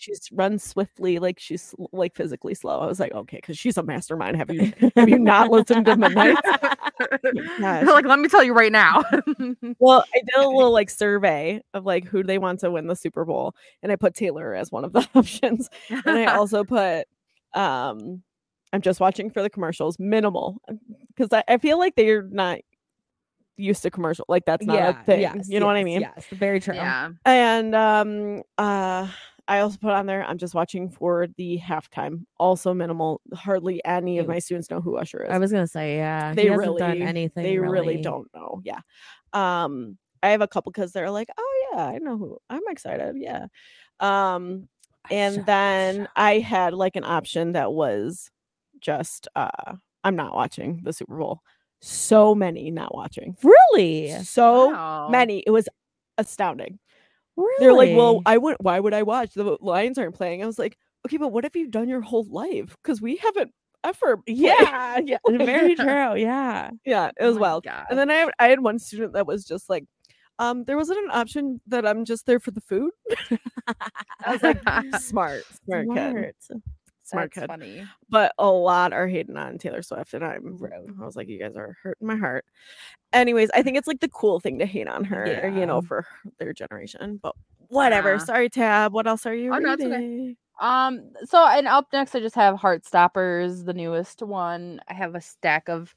[0.00, 3.82] she runs swiftly, like she's like physically slow." I was like, "Okay, because she's a
[3.82, 4.36] mastermind.
[4.36, 6.36] Have you have you not listened to Midnight?"
[7.60, 9.02] They're like, let me tell you right now.
[9.78, 12.96] Well, I did a little like survey of like who they want to win the
[12.96, 15.68] Super Bowl, and I put Taylor as one of the options.
[15.90, 17.06] and I also put
[17.54, 18.22] um
[18.72, 20.60] I'm just watching for the commercials, minimal,
[21.08, 22.60] because I, I feel like they're not
[23.56, 24.24] used to commercial.
[24.28, 25.42] Like that's not a thing.
[25.46, 26.00] you know what I mean?
[26.00, 26.74] Yes, very true.
[26.74, 27.10] yeah.
[27.24, 29.08] And um uh
[29.48, 32.24] I also put on there I'm just watching for the halftime.
[32.38, 33.20] Also minimal.
[33.34, 36.30] Hardly any of my students know who Usher is I was gonna say, yeah.
[36.30, 37.42] he they hasn't really done anything.
[37.42, 38.80] they really don't know yeah
[39.32, 43.14] um i have a couple because they're like oh yeah i know who i'm excited
[43.16, 43.46] yeah
[44.00, 44.68] um
[45.10, 46.10] and Usher, then Usher.
[46.16, 48.30] i had like an option that was
[48.80, 49.74] just uh
[50.04, 51.40] I'm not watching the Super Bowl.
[51.80, 53.36] So many not watching.
[53.42, 54.10] Really?
[54.24, 55.08] So Wow.
[55.08, 55.42] many.
[55.46, 55.68] It was
[56.18, 56.78] astounding.
[57.36, 57.54] Really?
[57.60, 58.62] They're like, well, I wouldn't.
[58.62, 59.34] Why would I watch?
[59.34, 60.42] The Lions aren't playing.
[60.42, 62.76] I was like, okay, but what have you done your whole life?
[62.82, 63.52] Because we haven't
[63.84, 64.16] ever.
[64.26, 66.14] played." yeah, yeah, very true.
[66.16, 66.70] Yeah.
[66.84, 67.64] yeah, it Oh was my wild.
[67.64, 67.86] God.
[67.90, 69.84] And then I had, I had one student that was just like,
[70.38, 72.90] um, there wasn't an option that I'm just there for the food.
[74.24, 74.60] I was like,
[75.00, 76.34] smart, smart, kid,
[77.12, 77.84] smart That's funny.
[78.08, 80.58] But a lot are hating on Taylor Swift, and I'm.
[81.00, 82.44] I was like, you guys are hurting my heart.
[83.12, 86.06] Anyways, I think it's like the cool thing to hate on her, you know, for
[86.38, 87.20] their generation.
[87.22, 87.34] But
[87.68, 88.12] whatever.
[88.12, 88.18] Yeah.
[88.18, 88.92] Sorry, Tabb.
[88.92, 89.90] What else are you Oh, no, it's okay.
[89.96, 90.36] reading?
[90.60, 94.80] Um, so and up next I just have Heartstoppers, the newest one.
[94.88, 95.94] I have a stack of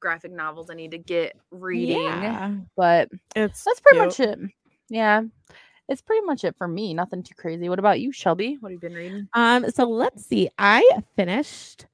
[0.00, 2.00] graphic novels I need to get reading.
[2.02, 2.54] Yeah.
[2.76, 4.06] But It's that's pretty cute.
[4.08, 4.50] much it.
[4.88, 5.22] Yeah.
[5.88, 6.92] It's pretty much it for me.
[6.94, 7.68] Nothing too crazy.
[7.68, 8.58] What about you, Shelby?
[8.60, 9.28] What have you been reading?
[9.32, 10.50] Um, so let's see.
[10.58, 11.86] I finished.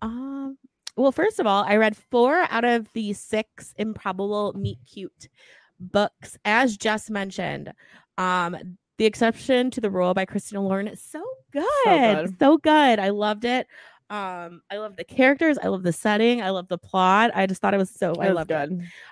[0.00, 0.58] Um,
[0.96, 5.28] well, first of all, I read four out of the six improbable meet cute
[5.80, 7.72] books, as just mentioned.
[8.16, 8.56] Um,
[8.98, 11.64] the exception to the rule by Christina Lauren is so good,
[12.38, 12.62] so good.
[12.62, 12.98] good.
[13.00, 13.66] I loved it.
[14.08, 15.58] Um, I love the characters.
[15.60, 16.42] I love the setting.
[16.42, 17.32] I love the plot.
[17.34, 18.14] I just thought it was so.
[18.20, 18.70] I It was loved it.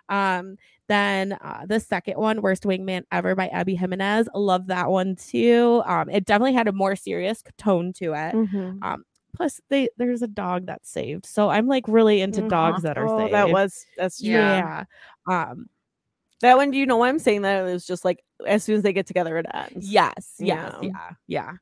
[0.09, 0.57] Um,
[0.89, 4.29] then uh, the second one, Worst Wingman Ever by Abby Jimenez.
[4.35, 5.83] Love that one too.
[5.87, 8.35] Um, it definitely had a more serious tone to it.
[8.35, 8.99] Mhm.
[9.35, 12.49] Plus, they there's a dog that's saved, so I'm like really into Mhm.
[12.51, 13.33] dogs that are Oh, saved.
[13.33, 14.29] that was that's true.
[14.31, 14.85] yeah.
[15.29, 15.51] Yeah.
[15.51, 15.69] Um.
[16.43, 17.61] That one, do you know why I'm saying that?
[17.61, 19.89] It was just like as soon as they get together, it ends.
[19.91, 20.35] Yes.
[20.39, 20.75] Yes.
[20.83, 20.91] Yeah.
[21.29, 21.53] Yeah.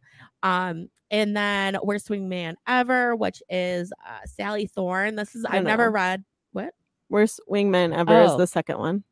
[0.43, 0.69] Yeah.
[0.71, 0.89] Um.
[1.13, 5.15] And then Worst Wingman Ever, which is uh, Sally Thorne.
[5.17, 6.25] This is I've never read.
[6.53, 6.73] What?
[7.09, 8.37] Worst wingman ever is Oh.
[8.39, 9.03] the second one.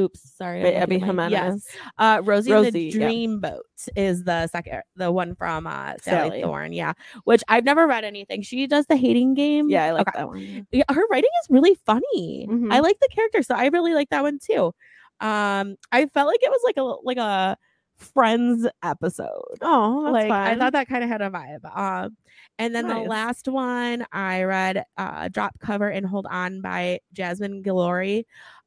[0.00, 0.62] Oops, sorry.
[0.62, 1.32] Looking Abby Jimenez.
[1.32, 1.66] Yes.
[1.98, 3.06] Uh, Rosie, Rosie, the yeah.
[3.08, 3.60] Dreamboat
[3.94, 6.42] is the second, the one from uh, Sally, Sally.
[6.42, 6.72] Thorne.
[6.72, 8.40] Yeah, which I've never read anything.
[8.42, 9.68] She does the hating game.
[9.68, 10.18] Yeah, I like Okay.
[10.18, 10.66] that one.
[10.72, 12.46] Yeah, her writing is really funny.
[12.48, 12.82] I Mhm.
[12.82, 14.72] like the character, so I really like that one too.
[15.20, 17.56] Um, I felt like it was like a like a
[17.98, 19.58] Friends episode.
[19.60, 21.60] Oh, that's like I thought that kind of had a vibe.
[21.76, 22.16] Um,
[22.58, 27.62] and then the last one I read, uh, "Drop Cover and Hold On" by Jasmine
[27.62, 28.24] Guillory.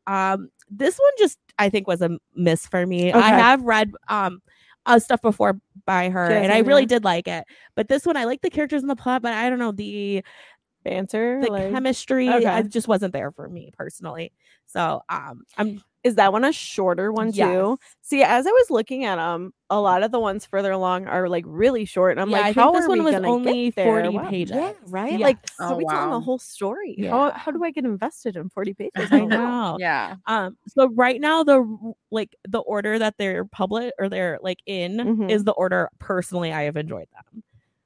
[0.08, 3.12] Um, this one just I think was a miss for me.
[3.14, 4.42] I have read um
[4.86, 7.46] uh, stuff before by her, and I really did like it.
[7.76, 10.24] But this one, I like the characters in the plot, but I don't know the
[10.84, 11.42] banter.
[11.42, 12.30] the like- chemistry.
[12.30, 12.60] okay.
[12.60, 14.32] It just wasn't there for me personally.
[14.76, 17.78] So um, I'm is that one a shorter one too?
[17.78, 17.96] yes.
[18.02, 21.28] See, as I was looking at them, a lot of the ones further along are
[21.30, 22.12] like really short.
[22.12, 24.20] And I'm Yeah, I like, think how this are one we was only 40 Wow.
[24.20, 24.58] pages.
[24.58, 25.20] Yeah, right.
[25.22, 25.60] Like, Yes.
[25.60, 26.14] so Oh, we telling wow.
[26.14, 27.00] a whole story.
[27.10, 27.36] How Yeah.
[27.36, 29.10] how do I get invested in 40 pages?
[29.12, 29.80] I know.
[29.80, 30.18] Yeah.
[30.28, 35.10] Um, so right now the like the order that they're public or they're like in
[35.10, 35.28] Mhm.
[35.28, 37.44] is the order personally I have enjoyed them.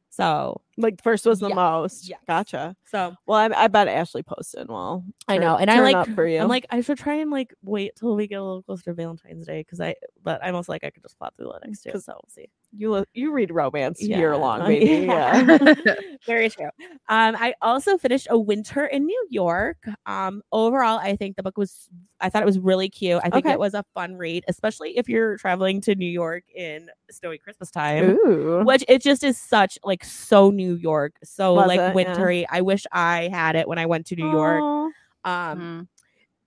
[0.10, 2.10] So Like first was the Yes, most.
[2.10, 2.20] yes.
[2.26, 2.76] Gotcha.
[2.86, 4.70] so Well, I, I bet Ashley posted.
[4.70, 6.40] Well, I know, and I like for you.
[6.40, 8.94] I'm like I should try and like wait till we get a little closer to
[8.94, 11.86] Valentine's Day because I but I'm also like I could just plot through the next.
[11.92, 12.48] 'Cause So we'll see.
[12.72, 14.18] you lo- you read romance Yeah.
[14.18, 15.06] year long, baby.
[15.06, 15.58] yeah.
[15.76, 15.96] Yeah.
[16.26, 16.70] Very true.
[17.10, 19.78] Um, I also finished A Winter in New York.
[20.06, 21.88] Um, overall, I think the book was,
[22.22, 23.20] I thought it was really cute.
[23.24, 23.54] I think Okay.
[23.54, 27.72] it was a fun read, especially if you're traveling to New York in snowy Christmas
[27.72, 28.18] time.
[28.26, 28.64] Ooh.
[28.66, 31.96] Which it just is such like so New York, so Was like it?
[31.96, 31.96] Yeah.
[31.96, 32.48] wintry.
[32.50, 34.66] I wish I had it when I went to New York.
[34.66, 34.92] Aw.
[35.26, 35.88] Um, Mhm.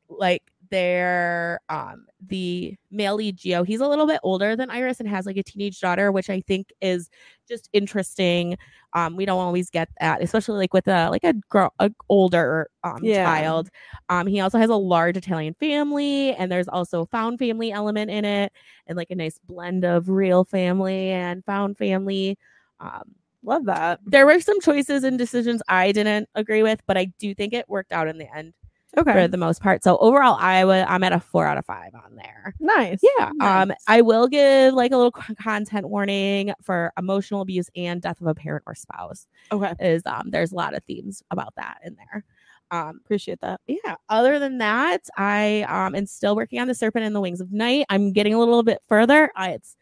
[0.08, 3.66] like they're um the male lead Gio.
[3.66, 6.40] He's a little bit older than Iris and has like a teenage daughter, which I
[6.42, 7.08] think is
[7.48, 8.56] just interesting.
[8.94, 12.68] Um, we don't always get that, especially like with a like a girl, a older
[12.84, 13.22] um Yeah.
[13.22, 13.68] child.
[14.08, 18.24] Um, he also has a large Italian family, and there's also found family element in
[18.24, 18.52] it,
[18.86, 22.38] and like a nice blend of real family and found family.
[22.80, 24.00] Um, Love that.
[24.06, 27.68] there were some choices and decisions I didn't agree with, but I do think it
[27.68, 28.52] worked out in the end
[28.96, 29.10] Okay.
[29.12, 29.82] for the most part.
[29.82, 32.54] So overall, I would I'm at a four out of five on there.
[32.60, 33.00] Nice.
[33.18, 33.30] Yeah.
[33.40, 38.26] Um, I will give like a little content warning for emotional abuse and death of
[38.26, 39.26] a parent or spouse.
[39.50, 39.72] Okay.
[39.80, 42.24] Is um, there's a lot of themes about that in there.
[42.70, 43.60] Um, Appreciate that.
[43.66, 43.96] yeah.
[44.10, 47.50] Other than that, I um am still working on the Serpent and the Wings of
[47.50, 47.86] Night.
[47.88, 49.30] I'm getting a little bit further.
[49.36, 49.74] I, it's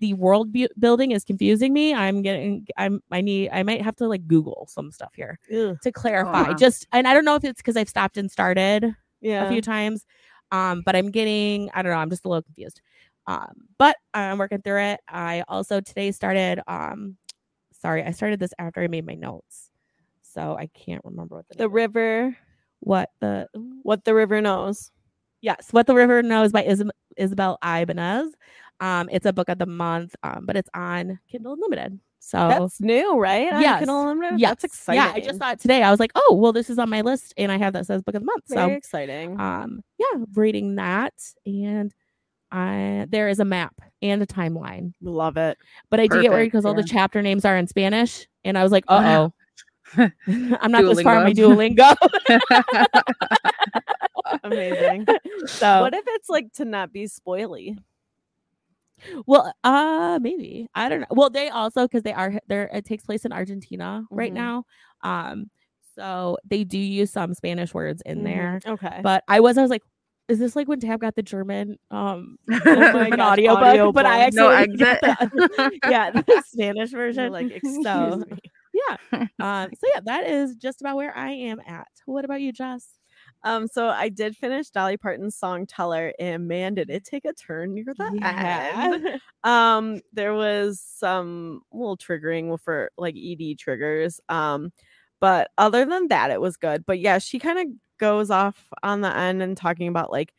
[0.00, 1.94] the world bu- building is confusing me.
[1.94, 2.66] I'm getting.
[2.76, 3.00] I'm.
[3.10, 3.50] I need.
[3.52, 6.52] I might have to like Google some stuff here to clarify.
[6.54, 9.44] Just and I don't know if it's because I've stopped and started Yeah.
[9.46, 10.04] a few times.
[10.52, 12.80] Um, but I'm getting, I don't know, I'm just a little confused.
[13.26, 15.00] Um, but I'm working through it.
[15.08, 17.16] I also today started, um,
[17.72, 19.70] sorry, I started this after I made my notes.
[20.22, 21.72] So I can't remember what the, the is.
[21.72, 22.36] river.
[22.80, 23.48] what the
[23.82, 24.92] What the river knows.
[25.40, 28.32] yes, what the river knows by Isab- Isabel Ibanez.
[28.80, 31.98] Um, it's a book of the month, um, but it's on Kindle Unlimited.
[32.20, 33.48] So That's new, right?
[33.60, 33.80] Yes.
[33.80, 34.40] Kindle Unlimited?
[34.40, 34.50] yes.
[34.50, 35.02] That's exciting.
[35.02, 35.82] Yeah, I just saw it today.
[35.82, 38.02] I was like, oh, well, this is on my list, and I have that says
[38.02, 38.44] book of the month.
[38.48, 39.38] very So exciting.
[39.40, 41.12] um yeah reading that
[41.46, 41.92] and
[42.50, 45.56] I there is a map and a timeline Love it.
[45.90, 48.56] but i do get worried Perfect, because all the chapter names are in spanish and
[48.58, 49.32] i was like Oh, uh-oh
[50.60, 51.96] i'm not this far in my duolingo
[54.44, 55.06] Amazing.
[55.46, 57.76] so what if it's like to not be spoily?
[59.26, 63.04] Well uh maybe i don't know well they also because they are there it takes
[63.04, 64.34] place in argentina right Mhm.
[64.34, 64.64] now
[65.02, 65.50] um
[65.96, 68.24] so they do use some spanish words in Mhm.
[68.24, 69.00] there Okay.
[69.02, 69.82] but i was i was like
[70.28, 74.66] is this like when tabb got the german um Oh gosh, audiobook, but I actually
[74.66, 77.32] No got the, yeah the Spanish You're version.
[77.32, 78.38] like, excuse so me.
[78.72, 78.96] yeah,
[79.40, 81.88] um, so yeah, that is just about where I am at.
[82.06, 82.88] What about you, Jess?
[83.44, 87.74] Um, so I did finish Dolly Parton's Songteller, and man, did it take a turn
[87.74, 89.06] near the end.
[89.44, 94.20] Um, there was some little triggering for like ED triggers.
[94.30, 94.72] Um,
[95.20, 96.86] but other than that, it was good.
[96.86, 97.66] But yeah, she kind of
[97.98, 100.32] goes off on the end and talking about like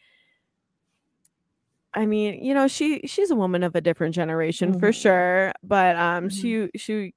[1.94, 4.92] I mean, you know, she she's a woman of a different generation for Mhm.
[4.92, 5.54] sure.
[5.64, 7.14] But um she she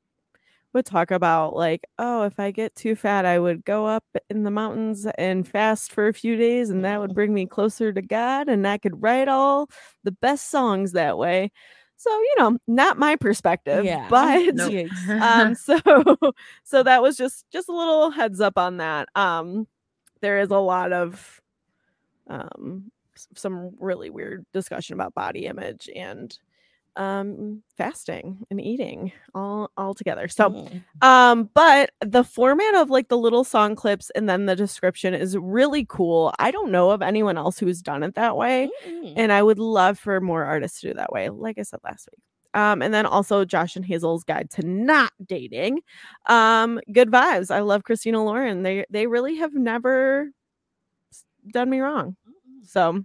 [0.79, 4.45] would talk about like, oh, if I get too fat, I would go up in
[4.45, 8.01] the mountains and fast for a few days, and that would bring me closer to
[8.01, 9.69] God, and I could write all
[10.05, 11.51] the best songs that way.
[11.97, 14.07] So, you know, not my perspective, Yeah.
[14.09, 14.73] but Nope.
[15.21, 15.79] Um so
[16.65, 19.67] so that was just just a little heads up on that um
[20.21, 21.41] there is a lot of
[22.29, 22.91] um
[23.35, 26.39] some really weird discussion about body image and
[26.99, 30.83] um fasting and eating all all together so Mm.
[31.03, 35.37] um but the format of like the little song clips and then the description is
[35.39, 39.15] really cool i don't know of anyone else who's done it that way Mm.
[39.17, 42.09] and I would love for more artists to do that way, like I said last
[42.13, 42.23] week.
[42.55, 45.81] Um, and then also Josh and Hazel's guide to not dating.
[46.27, 47.51] Um, good vibes.
[47.55, 48.63] I love Christina Lauren.
[48.63, 50.31] They they really have never
[51.53, 52.17] done me wrong.
[52.65, 53.05] So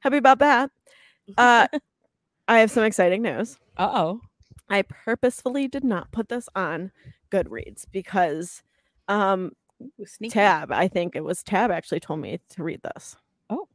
[0.00, 0.70] happy about that.
[1.38, 1.66] Uh,
[2.50, 3.56] I have some exciting news.
[3.76, 4.20] Uh-oh.
[4.68, 6.90] I purposefully did not put this on
[7.30, 8.62] Goodreads because
[9.08, 10.32] um Ooh, sneaky.
[10.34, 13.16] Tabb, I think it was Tabb actually told me to read this.
[13.48, 13.66] Oh.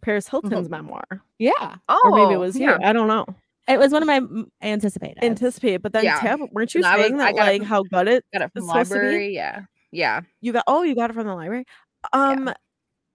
[0.00, 1.04] Paris Hilton's memoir.
[1.38, 1.76] Yeah.
[1.88, 2.74] Oh, Or maybe it was you.
[2.82, 3.24] I don't know.
[3.68, 4.20] It was one of my
[4.60, 5.22] anticipated.
[5.22, 5.82] anticipate.
[5.82, 6.18] But then Yeah.
[6.18, 8.24] Tabb, weren't you And I was- saying that got it like from- how good it
[8.32, 9.00] Got it from It's supposed to be?
[9.04, 9.34] library.
[9.34, 9.62] Yeah.
[9.92, 10.20] Yeah.
[10.40, 10.64] you got?
[10.66, 11.64] Oh, you got it from the library.
[12.12, 12.52] Um,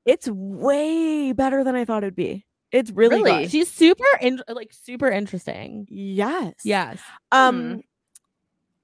[0.06, 2.46] it's way better than I thought it'd be.
[2.72, 3.44] It's really, Really?
[3.44, 3.52] good.
[3.52, 5.88] She's super in, like super interesting.
[5.90, 6.54] Yes.
[6.64, 7.00] Yes.
[7.32, 7.82] Um,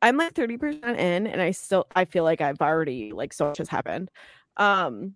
[0.02, 3.48] I'm like thirty percent in, and I still I feel like I've already like so
[3.48, 4.10] much has happened.
[4.58, 5.15] Um,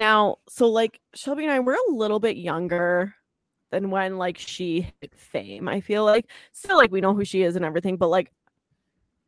[0.00, 3.14] now so like Shelby and I we're a little bit younger
[3.70, 5.68] than when like she hit fame.
[5.68, 8.30] I feel like still like we know who she is and everything, but like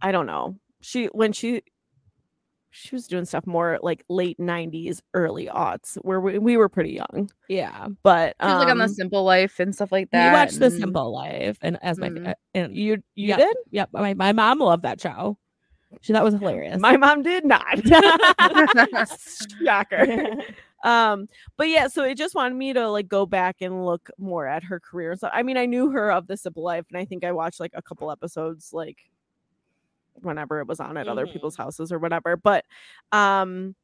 [0.00, 0.57] I don't know.
[0.81, 1.62] She when she
[2.77, 6.91] she was doing stuff more like late 90s early aughts where we, we were pretty
[6.91, 7.87] young Yeah.
[8.03, 10.27] but was like on the um, Simple Life and stuff like that.
[10.27, 12.29] you watched The Simple Life and as my Mhm.
[12.31, 13.91] uh, and you you yep, did Yep.
[13.93, 15.39] My, my mom loved that show.
[16.01, 16.81] She thought it was hilarious.
[16.81, 17.65] my mom did not
[19.65, 20.27] shocker
[20.85, 24.47] um but yeah so it just wanted me to like go back and look more
[24.47, 27.05] at her career so i mean i knew her of the simple life and i
[27.05, 28.99] think i watched like a couple episodes like
[30.25, 31.33] whenever it was on at other Mhm.
[31.33, 32.65] people's houses or whatever but
[33.13, 33.75] um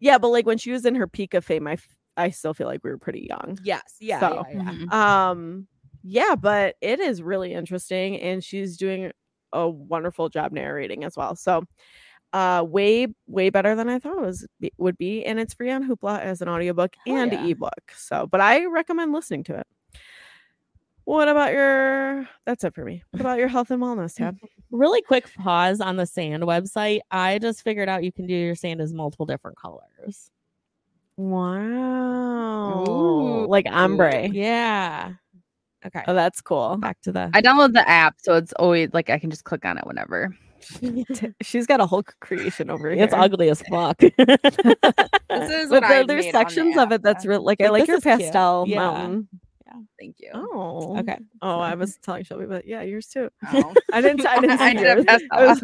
[0.00, 2.54] yeah but like when she was in her peak of fame i f- i still
[2.54, 3.96] feel like we were pretty young yes.
[4.00, 4.20] Yeah.
[4.20, 4.70] So, yeah, yeah.
[4.72, 4.92] Mhm.
[4.92, 5.66] um
[6.02, 9.10] yeah but it is really interesting and she's doing
[9.52, 11.64] a wonderful job narrating as well so
[12.34, 15.82] uh way way better than i thought it was would be and it's free on
[15.88, 17.44] hoopla as an audiobook Hell and yeah.
[17.46, 19.66] ebook so but i recommend listening to it
[21.08, 24.36] what about your that's it for me what about your health and wellness tabb
[24.70, 27.00] Really quick pause on the sand website.
[27.10, 30.30] I just figured out you can do your sand as multiple different colors.
[31.16, 33.46] wow Ooh.
[33.48, 35.14] like ombre Yeah.
[35.86, 36.02] Okay.
[36.06, 39.18] oh that's cool Back to the I download the app, so it's always like I
[39.18, 40.36] can just click on it whenever.
[41.40, 43.96] she's got a whole creation over here It's ugly as fuck.
[43.98, 47.30] This is but what I there- there's made on the sections of it that's yeah.
[47.30, 48.18] real like i Like, like your is cute.
[48.20, 49.18] pastel Yeah.
[49.70, 50.30] Mountain Thank you.
[50.34, 50.98] Oh.
[50.98, 51.18] okay.
[51.42, 53.30] Oh, I was telling Shelby, but yeah, yours too.
[53.52, 53.74] Oh.
[53.92, 54.26] I didn't.
[54.26, 55.02] I didn't see I did yours.
[55.02, 55.60] a pastel I was-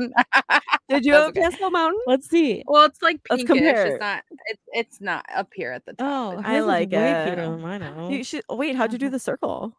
[0.88, 1.40] did you have okay.
[1.40, 2.00] a pastel mountain?
[2.06, 2.62] Let's see.
[2.66, 3.56] well, it's like Let's pinkish.
[3.64, 3.86] compare.
[3.86, 4.22] It's not.
[4.46, 6.06] It's it's not up here at the top.
[6.06, 7.26] Oh, It's- I hers is like it.
[7.26, 8.10] cuter than mine.
[8.12, 8.76] You should wait.
[8.76, 9.76] How'd you do the circle?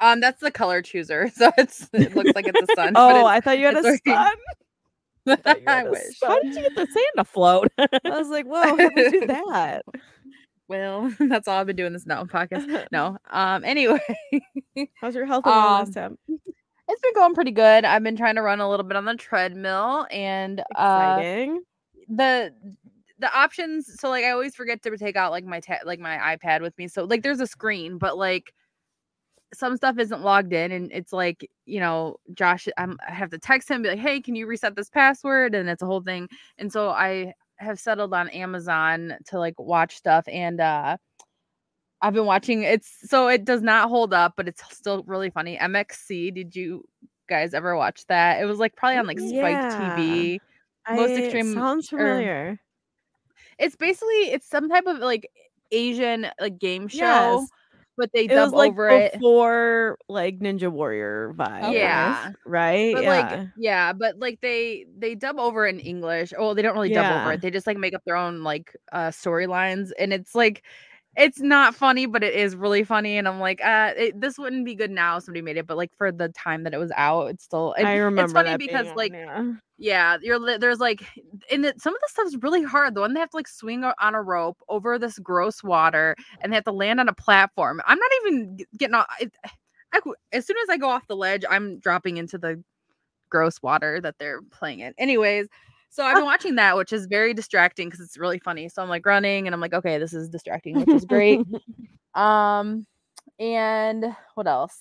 [0.00, 2.92] um, that's the color chooser, so it's it looks like it's a sun.
[2.96, 4.16] Oh, but I thought you had a it's sun.
[4.16, 6.18] already- thought you I wish.
[6.18, 6.30] sun.
[6.30, 7.68] How did you get the sand to float?
[7.78, 9.82] I was like, whoa, how did you do that?
[10.68, 12.86] Well, that's all I've been doing this now podcast.
[12.92, 13.16] No.
[13.30, 13.64] Um.
[13.64, 14.00] Anyway,
[15.00, 16.16] How's your health Um, tabb?
[16.28, 17.84] it's been going pretty good.
[17.84, 21.62] I've been trying to run a little bit on the treadmill, and uh, Exciting.
[22.08, 22.52] the
[23.18, 23.98] the options.
[24.00, 26.76] So like, I always forget to take out like my ta- like my iPad with
[26.78, 26.88] me.
[26.88, 28.52] So like, there's a screen, but like
[29.54, 33.38] some stuff isn't logged in and it's like you know josh I'm, i have to
[33.38, 36.28] text him be like hey can you reset this password and it's a whole thing
[36.58, 40.96] and so i have settled on amazon to like watch stuff and uh
[42.02, 45.56] i've been watching it's so it does not hold up but it's still really funny
[45.56, 46.84] mxc did you
[47.28, 49.96] guys ever watch that it was like probably on like spike Yeah.
[49.96, 50.38] tv
[50.94, 52.60] most I- extreme- sounds or- familiar.
[53.58, 55.30] it's basically it's some type of like
[55.72, 57.48] asian like game show Yes.
[57.96, 61.72] But they It dub was like over it before like Ninja Warrior vibe.
[61.72, 62.32] Yeah.
[62.46, 62.94] Right?
[62.94, 63.08] but yeah.
[63.08, 67.22] like yeah but like they they dub over in english oh they don't really dub
[67.22, 70.62] over it they just like make up their own like uh storylines and it's like
[71.16, 74.64] it's not funny but it is really funny and i'm like uh it, this wouldn't
[74.64, 76.92] be good now if somebody made it but like for the time that it was
[76.96, 79.52] out it's still it- I remember it's funny being because like yeah.
[79.78, 81.04] yeah you're there's like
[81.50, 83.84] and it, some of the stuff's really hard the one they have to like swing
[83.84, 87.80] on a rope over this gross water and they have to land on a platform
[87.86, 89.32] i'm not even getting off it,
[89.92, 90.00] I,
[90.32, 92.62] as soon as i go off the ledge i'm dropping into the
[93.30, 95.48] gross water that they're playing in anyways
[95.94, 98.68] so i've been watching that which is very distracting because it's really funny.
[98.68, 101.40] So i'm like running and i'm like okay this is distracting which is great.
[102.14, 102.86] Um
[103.40, 104.78] and what else?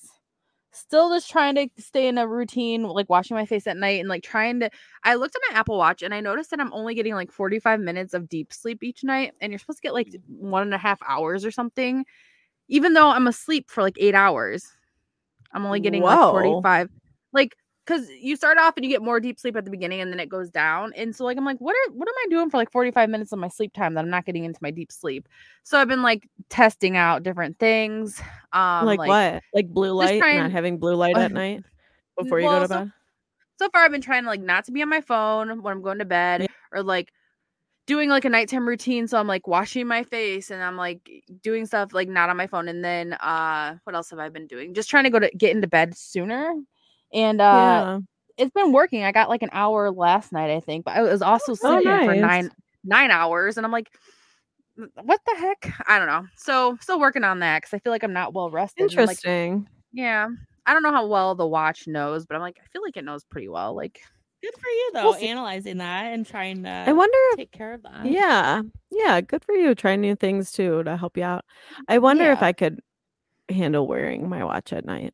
[0.71, 4.07] Still just trying to stay in a routine like washing my face at night and
[4.09, 4.69] like trying to
[5.03, 7.79] i looked at my apple watch and i noticed that i'm only getting like 45
[7.79, 10.79] minutes of deep sleep each night and you're supposed to get like one and a
[10.79, 12.05] half hours or something.
[12.69, 14.67] Even though i'm asleep for like eight hours
[15.53, 16.89] i'm only getting like 45
[17.33, 17.55] like
[17.85, 20.19] because you start off and you get more deep sleep at the beginning and then
[20.19, 22.57] it goes down and so like i'm like what are what am i doing for
[22.57, 25.27] like 45 minutes of my sleep time that i'm not getting into my deep sleep
[25.63, 28.21] so i've been like testing out different things
[28.53, 29.41] um like, what?
[29.53, 30.19] Like blue light?
[30.19, 31.63] trying- Not having blue light at night
[32.17, 32.91] before you go well, to so- bed?
[33.59, 35.81] so far I've been trying to like not to be on my phone when I'm
[35.81, 36.47] going to bed Yeah.
[36.71, 37.11] or like
[37.85, 39.07] doing like a nighttime routine.
[39.09, 41.09] So I'm like washing my face and I'm like
[41.41, 42.67] doing stuff like not on my phone.
[42.69, 44.73] And then uh what else have I been doing?
[44.73, 46.53] Just trying to go to get into bed sooner.
[47.13, 47.99] And uh yeah.
[48.37, 49.03] it's been working.
[49.03, 52.05] I got like an hour last night, I think, but I was also Oh, sleeping
[52.05, 52.49] for nine
[52.83, 53.89] nine hours and I'm like
[54.79, 55.73] "Mm, what the heck?
[55.87, 56.25] I don't know.
[56.37, 58.83] So still working on that because I feel like I'm not well rested.
[58.91, 59.67] and I'm like, Interesting.
[59.91, 60.27] yeah.
[60.65, 63.03] I don't know how well the watch knows, but I'm like, I feel like it
[63.03, 63.75] knows pretty well.
[63.75, 63.99] Like
[64.41, 67.73] Good for you though, We'll analyzing that and trying to I wonder if take care
[67.73, 68.05] of that.
[68.05, 68.61] Yeah.
[68.91, 69.21] Yeah.
[69.21, 69.73] Good for you.
[69.75, 71.45] Trying new things too to help you out.
[71.87, 72.81] I wonder if I could
[73.49, 75.13] handle wearing my watch at night.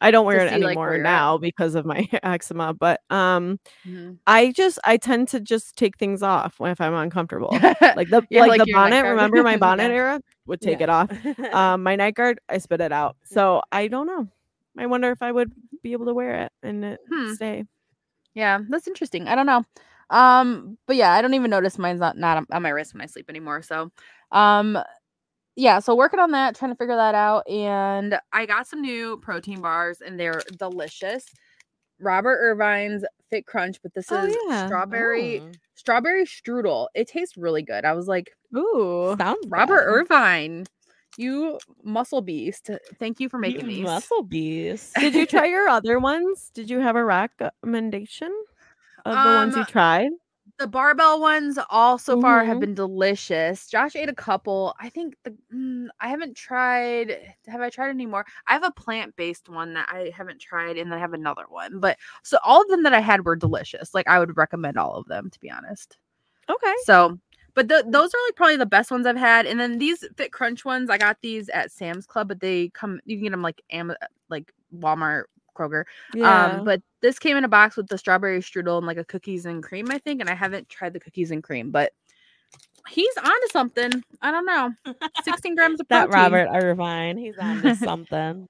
[0.00, 1.00] I don't wear it see, anymore at.
[1.02, 4.18] now because of my eczema, but um mhm.
[4.26, 7.64] I just I tend to just take things off when if I'm uncomfortable.
[7.94, 9.96] Like the Yeah, like, like the bonnet, remember my bonnet Yeah.
[9.96, 10.20] era?
[10.46, 10.84] Would take Yeah.
[10.84, 11.10] it off.
[11.52, 13.16] Um my night guard, I spit it out.
[13.24, 14.28] So I don't know.
[14.78, 17.34] I wonder if I would be able to wear it and it Hmm.
[17.34, 17.64] stay.
[18.34, 19.28] yeah, that's interesting.
[19.28, 19.64] I don't know.
[20.10, 23.02] Um, but yeah, I don't even notice mine's not not on- on my wrist when
[23.02, 23.62] I sleep anymore.
[23.62, 23.90] So,
[24.32, 24.78] um,
[25.58, 29.18] yeah, so working on that, trying to figure that out, and I got some new
[29.18, 31.26] protein bars, and they're delicious.
[32.00, 34.66] Robert Irvine's Fit Crunch, but this Oh, is yeah.
[34.66, 35.54] strawberry Mm.
[35.74, 36.86] strawberry strudel.
[36.94, 37.84] It tastes really good.
[37.84, 39.16] I was like, Ooh.
[39.18, 39.82] Sounds Robert.
[39.84, 40.64] Irvine,
[41.16, 42.70] you muscle beast.
[43.00, 43.84] Thank you for making You these.
[43.84, 44.94] muscle beast.
[44.94, 46.50] Did you try your other ones?
[46.54, 48.32] Did you have a recommendation
[49.04, 50.10] of the ones you Um, tried?
[50.58, 52.60] The barbell ones all so far have Mhm.
[52.60, 53.68] been delicious.
[53.68, 54.74] Josh ate a couple.
[54.80, 57.34] I think the mm, I haven't tried.
[57.46, 58.26] Have I tried any more?
[58.46, 61.44] I have a plant based one that I haven't tried, and then I have another
[61.48, 61.78] one.
[61.80, 63.94] But so all of them that I had were delicious.
[63.94, 65.96] Like I would recommend all of them to be honest.
[66.50, 66.74] Okay.
[66.84, 67.18] So,
[67.54, 69.46] but th- those are like probably the best ones I've had.
[69.46, 73.00] And then these Fit Crunch ones, I got these at Sam's Club, but they come
[73.04, 73.94] you can get them like Am-
[74.28, 75.24] like Walmart,
[75.58, 75.84] Kroger.
[76.22, 79.46] Um, but this came in a box with the strawberry strudel and like a cookies
[79.46, 80.20] and cream, I think.
[80.20, 81.92] And I haven't tried the cookies and cream, but
[82.88, 84.02] he's onto something.
[84.22, 84.72] I don't know.
[85.24, 86.10] 16 grams of protein.
[86.10, 86.16] that.
[86.16, 87.16] Robert Irvine.
[87.16, 88.48] He's on to something.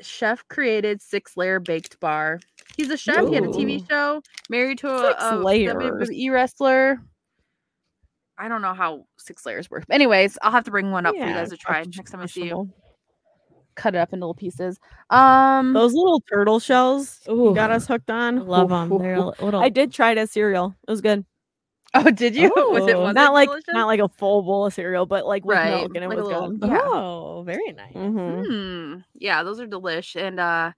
[0.00, 2.40] Chef created six layer baked bar.
[2.76, 3.28] He's a chef.
[3.28, 5.44] He had a TV show, married to a, a.
[5.44, 7.00] WWE wrestler.
[8.38, 9.84] I don't know how six layers work.
[9.86, 12.22] But anyways, I'll have to bring one up for you guys to try next time
[12.22, 12.72] I see you.
[13.80, 13.82] Questionable.
[13.82, 14.78] Cut it up into little pieces.
[15.10, 18.46] Um, Those little turtle shells you got us hooked on.
[18.46, 18.92] Love Oof, them.
[18.92, 19.60] oof, They're a little.
[19.60, 20.74] I did try it as cereal.
[20.86, 21.24] It was good.
[21.94, 22.52] oh, did you?
[22.56, 23.64] was it was not it like delicious?
[23.72, 26.18] not like a full bowl of cereal, but like with Right, milk, and it like
[26.18, 26.70] was little- good.
[26.70, 26.78] yeah.
[26.82, 27.94] Oh, very nice.
[27.94, 28.46] Mhm.
[28.46, 28.98] Hmm.
[29.14, 30.70] Yeah, those are delish, and uh,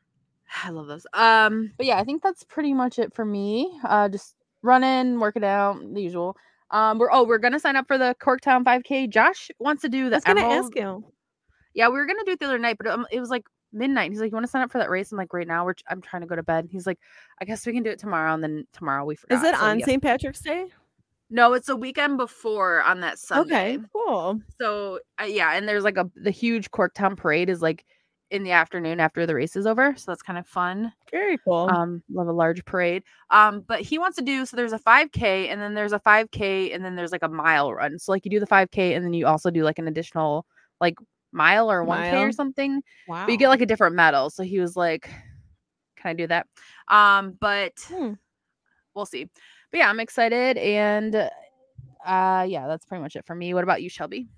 [0.64, 1.06] I love those.
[1.14, 3.78] Um, but yeah, I think that's pretty much it for me.
[3.84, 6.36] Uh, just running, working out, the usual.
[6.70, 9.08] Um, we're oh, we're gonna sign up for the Corktown 5K.
[9.08, 10.16] Josh wants to do the.
[10.16, 10.64] I the was gonna Emerald.
[10.66, 11.04] ask you.
[11.74, 14.10] Yeah, we were gonna do it the other night, but um, it was like midnight.
[14.10, 15.74] He's like, "You want to sign up for that race?" I'm like, "Right now, we're
[15.88, 16.98] I'm trying to go to bed." He's like,
[17.40, 19.36] "I guess we can do it tomorrow." And then tomorrow we forgot.
[19.36, 19.80] Is it so on.
[19.80, 20.02] St.
[20.02, 20.66] Patrick's Day?
[21.30, 23.74] No, it's a weekend before on that Sunday.
[23.74, 24.40] Okay, cool.
[24.60, 27.84] So uh, yeah, and there's like a the huge Corktown parade is like
[28.30, 30.92] in the afternoon after the race is over, so that's kind of fun.
[31.10, 31.68] Very cool.
[31.70, 33.02] Um, love a large parade.
[33.30, 34.56] Um, but he wants to do so.
[34.56, 37.98] There's a 5K, and then there's a 5K, and then there's like a mile run.
[37.98, 40.46] So like you do the 5K, and then you also do like an additional
[40.80, 40.94] like
[41.32, 42.22] mile or 1K Mile.
[42.22, 42.82] or something.
[43.06, 43.26] Wow.
[43.26, 44.30] But you get like a different medal.
[44.30, 45.08] So he was like,
[45.96, 46.46] "Can I do that?"
[46.88, 48.12] Um, but Hmm.
[48.94, 49.28] we'll see.
[49.70, 53.52] But yeah, I'm excited, and uh, yeah, that's pretty much it for me.
[53.54, 54.28] What about you, Shelby?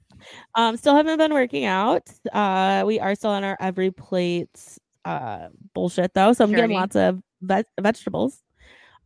[0.54, 2.10] Um, still haven't been working out.
[2.32, 6.62] Uh, we are still on our EveryPlate uh bullshit though, so I'm Journey.
[6.62, 8.42] getting lots of ve- vegetables.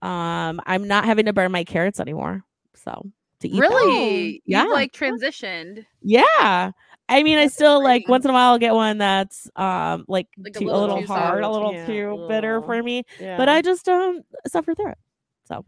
[0.03, 2.43] Um, I'm not having to burn my carrots anymore,
[2.75, 3.11] so
[3.41, 3.61] to eat them.
[3.61, 4.43] Really?
[4.45, 4.65] Yeah.
[4.65, 5.85] You've like transitioned.
[6.03, 6.73] Yeah.
[7.09, 10.05] I mean, I That's still like once in a while I'll get one that's um
[10.09, 11.87] like, Like a too, a little little, too hard, a little Yeah.
[11.87, 13.37] too bitter for me, yeah.
[13.37, 14.99] but I just don't suffer through it.
[15.47, 15.65] So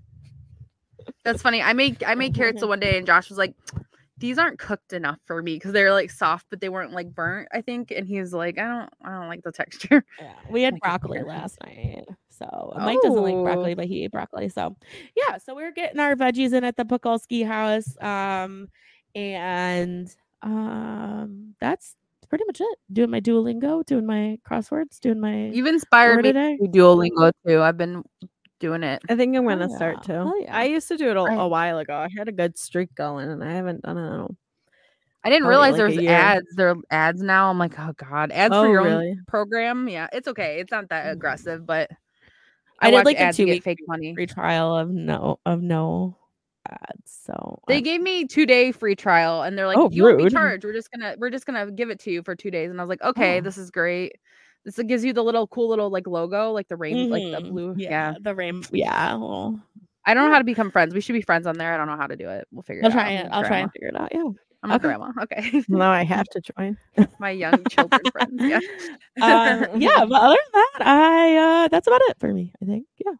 [1.24, 1.62] That's funny.
[1.62, 3.54] I made I made carrots the one day, and Josh was like,
[4.18, 7.48] "These aren't cooked enough for me because they're like soft, but they weren't like burnt."
[7.52, 10.62] I think, and he was like, "I don't, I don't like the texture." yeah, we
[10.62, 12.06] had Like broccoli last night.
[12.30, 13.76] So Mike doesn't like broccoli, Oh.
[13.76, 14.48] but he ate broccoli.
[14.48, 14.74] So
[15.16, 17.96] yeah, so we're getting our veggies in at the Pukolsky house.
[18.02, 18.68] Um,
[19.14, 21.94] and um, that's
[22.28, 22.78] pretty much it.
[22.92, 26.56] Doing my Duolingo, doing my crosswords, doing my You've inspired me today?
[26.56, 27.60] to do Duolingo too.
[27.62, 28.02] I've been
[28.58, 29.02] doing it.
[29.08, 30.06] I think I'm gonna start yeah.
[30.06, 30.12] too.
[30.12, 30.56] Hell yeah.
[30.56, 31.94] I used to do it a while ago.
[31.94, 34.06] I had a good streak going, and I haven't done it.
[34.06, 34.28] in a-
[35.24, 36.46] I didn't realize like there was ads.
[36.54, 37.50] There are ads now.
[37.50, 39.08] I'm like, oh god, ads Oh, for your really?
[39.10, 39.88] own program.
[39.88, 40.60] Yeah, it's okay.
[40.60, 41.90] It's not that aggressive, but
[42.80, 44.14] I did like a to two week fake money.
[44.14, 46.16] free trial of no of no
[46.70, 47.20] ads.
[47.24, 50.18] So They I'm- gave me two day free trial, and they're like, Oh, "You won't
[50.18, 50.64] be charged.
[50.64, 52.82] We're just gonna we're just gonna give it to you for two days." And I
[52.82, 53.40] was like, "Okay, Oh.
[53.40, 54.12] this is great.
[54.64, 57.50] This gives you the little cool little like logo, like the rain, like the Mhm.
[57.50, 57.74] blue.
[57.78, 58.14] Yeah.
[58.20, 58.62] the rain.
[58.72, 59.60] Yeah, well,
[60.04, 60.92] I don't know how to become friends.
[60.94, 61.72] We should be friends on there.
[61.72, 62.46] I don't know how to do it.
[62.52, 63.24] We'll figure I'll it try out.
[63.24, 63.26] it.
[63.26, 64.12] I'm I'll try and figure it out.
[64.12, 64.24] Yeah.
[64.62, 64.82] I'm a Okay.
[64.88, 65.12] grandma.
[65.22, 66.76] Okay, now I have to join.
[67.20, 68.32] my young children friends.
[68.42, 68.58] Yeah.
[69.22, 72.52] um, yeah, but other than that, I uh that's about it for me.
[72.60, 72.86] I think.
[73.04, 73.12] Yeah.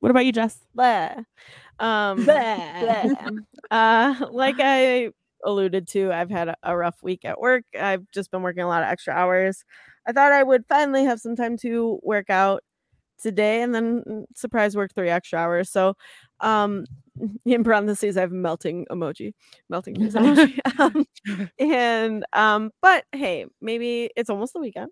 [0.00, 0.58] What about you, Jess?
[0.74, 1.14] Blah.
[1.78, 2.26] Um,
[3.70, 5.10] uh, like I
[5.44, 7.64] alluded to, I've had a, a rough week at work.
[7.78, 9.64] I've just been working a lot of extra hours.
[10.06, 12.62] I thought I would finally have some time to work out
[13.20, 15.70] today and then mm, surprise work three extra hours.
[15.70, 15.94] So,
[16.40, 16.86] um,
[17.44, 19.32] in parentheses, I have melting emoji,
[19.68, 20.58] melting emoji.
[20.78, 21.04] um,
[21.58, 24.90] and, um, but hey, maybe it's almost the weekend.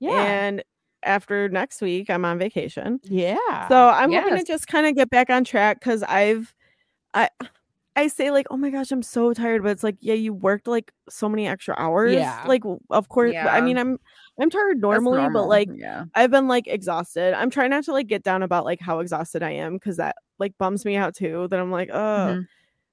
[0.00, 0.10] Yeah.
[0.12, 0.64] And
[1.06, 3.00] after next week, I'm on vacation.
[3.04, 3.68] yeah.
[3.68, 6.54] So I'm hoping to just kind of get back on track because I've
[7.14, 7.30] I
[7.98, 10.66] I say like, oh my gosh, I'm so tired, but it's like, yeah, you worked
[10.66, 12.12] like so many extra hours.
[12.14, 12.42] Yeah.
[12.46, 13.46] Like of course Yeah.
[13.48, 13.98] I mean I'm
[14.38, 16.04] I'm tired normally, but like yeah.
[16.14, 17.32] I've been like exhausted.
[17.34, 20.16] I'm trying not to like get down about like how exhausted I am because that
[20.38, 21.48] like bums me out too.
[21.50, 21.96] That I'm like, oh
[22.36, 22.46] Mhm.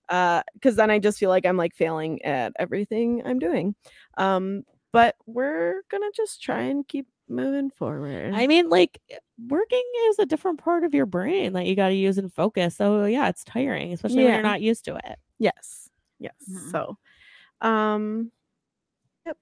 [0.09, 3.75] uh because then I just feel like I'm like failing at everything I'm doing.
[4.17, 8.33] Um, but we're gonna just try and keep moving forward.
[8.33, 9.17] I mean, like eh,
[9.47, 12.75] working is a different part of your brain that you got to use and focus.
[12.75, 15.17] So yeah, it's tiring, especially when you're not used to it.
[15.39, 15.89] Yes.
[16.19, 16.33] Yes.
[16.49, 16.71] Mhm.
[16.71, 16.97] So,
[17.61, 18.31] um,
[19.25, 19.37] yep.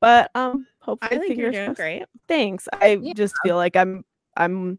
[0.00, 2.04] But um, hopefully, I think you're doing great.
[2.26, 2.68] Thanks.
[2.72, 3.12] I Yeah.
[3.14, 4.04] just feel like I'm
[4.36, 4.78] I'm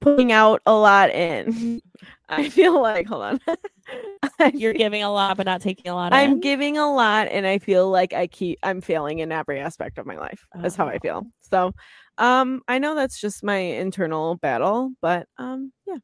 [0.00, 1.80] putting out a lot in.
[2.28, 3.40] I feel like hold on.
[4.54, 6.12] You're giving a lot, but not taking a lot.
[6.12, 6.40] I'm in.
[6.40, 10.06] giving a lot, and I feel like I keep I'm failing in every aspect of
[10.06, 10.46] my life.
[10.54, 10.98] That's how I Oh.
[11.00, 11.26] feel.
[11.40, 11.72] So,
[12.18, 15.96] um, I know that's just my internal battle, but um, yeah.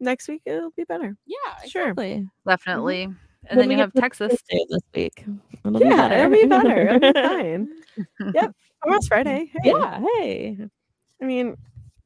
[0.00, 1.16] Next week it'll be better.
[1.26, 1.82] Yeah, Sure.
[1.90, 2.28] exactly.
[2.46, 3.02] Definitely.
[3.04, 3.16] And
[3.50, 4.32] When then we you have Texas.
[4.50, 5.24] Thursday this week.
[5.64, 6.88] It'll be Yeah, it'll be better.
[6.88, 7.68] It'll be fine.
[8.34, 8.52] Yep.
[8.84, 9.50] Almost Friday.
[9.62, 9.70] Hey.
[9.70, 10.00] Yeah.
[10.16, 10.58] Hey.
[11.20, 11.56] I mean,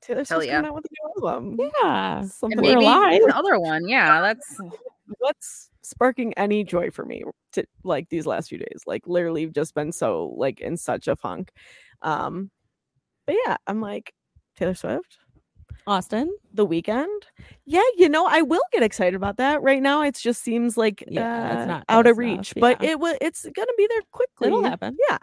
[0.06, 0.56] Taylor Swift's yeah.
[0.56, 1.58] coming out with a new album.
[1.82, 2.22] Yeah.
[2.22, 3.20] Something And maybe alive.
[3.24, 3.88] another one.
[3.88, 4.56] Yeah, that's
[5.18, 9.72] what's sparking any joy for me to like these last few days like literally just
[9.74, 11.52] been so like in such a funk
[12.02, 12.50] um
[13.24, 14.12] but yeah i'm like
[14.56, 15.18] taylor swift
[15.86, 16.34] Austin.
[16.54, 17.26] the weekend
[17.66, 21.04] yeah you know i will get excited about that right now it just seems like
[21.06, 24.02] Yeah, it's uh, not out of enough, reach but it will it's gonna be there
[24.10, 24.96] quickly It'll happen.
[25.08, 25.18] yeah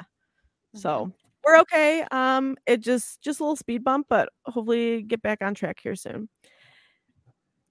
[0.75, 1.11] so
[1.45, 5.53] we're okay um it just just a little speed bump but hopefully get back on
[5.53, 6.29] track here soon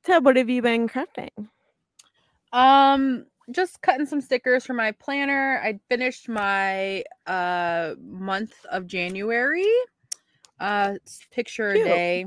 [0.04, 1.30] ted what have you been crafting
[2.52, 5.60] Um, just cutting some stickers for my planner.
[5.64, 9.66] I finished my uh month of January.
[10.60, 10.94] Uh
[11.30, 11.86] picture a Cute.
[11.86, 12.26] day.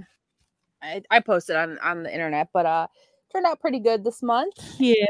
[0.82, 2.88] I, I posted on on the internet, but uh
[3.32, 4.54] turned out pretty good this month.
[4.80, 5.06] Yeah.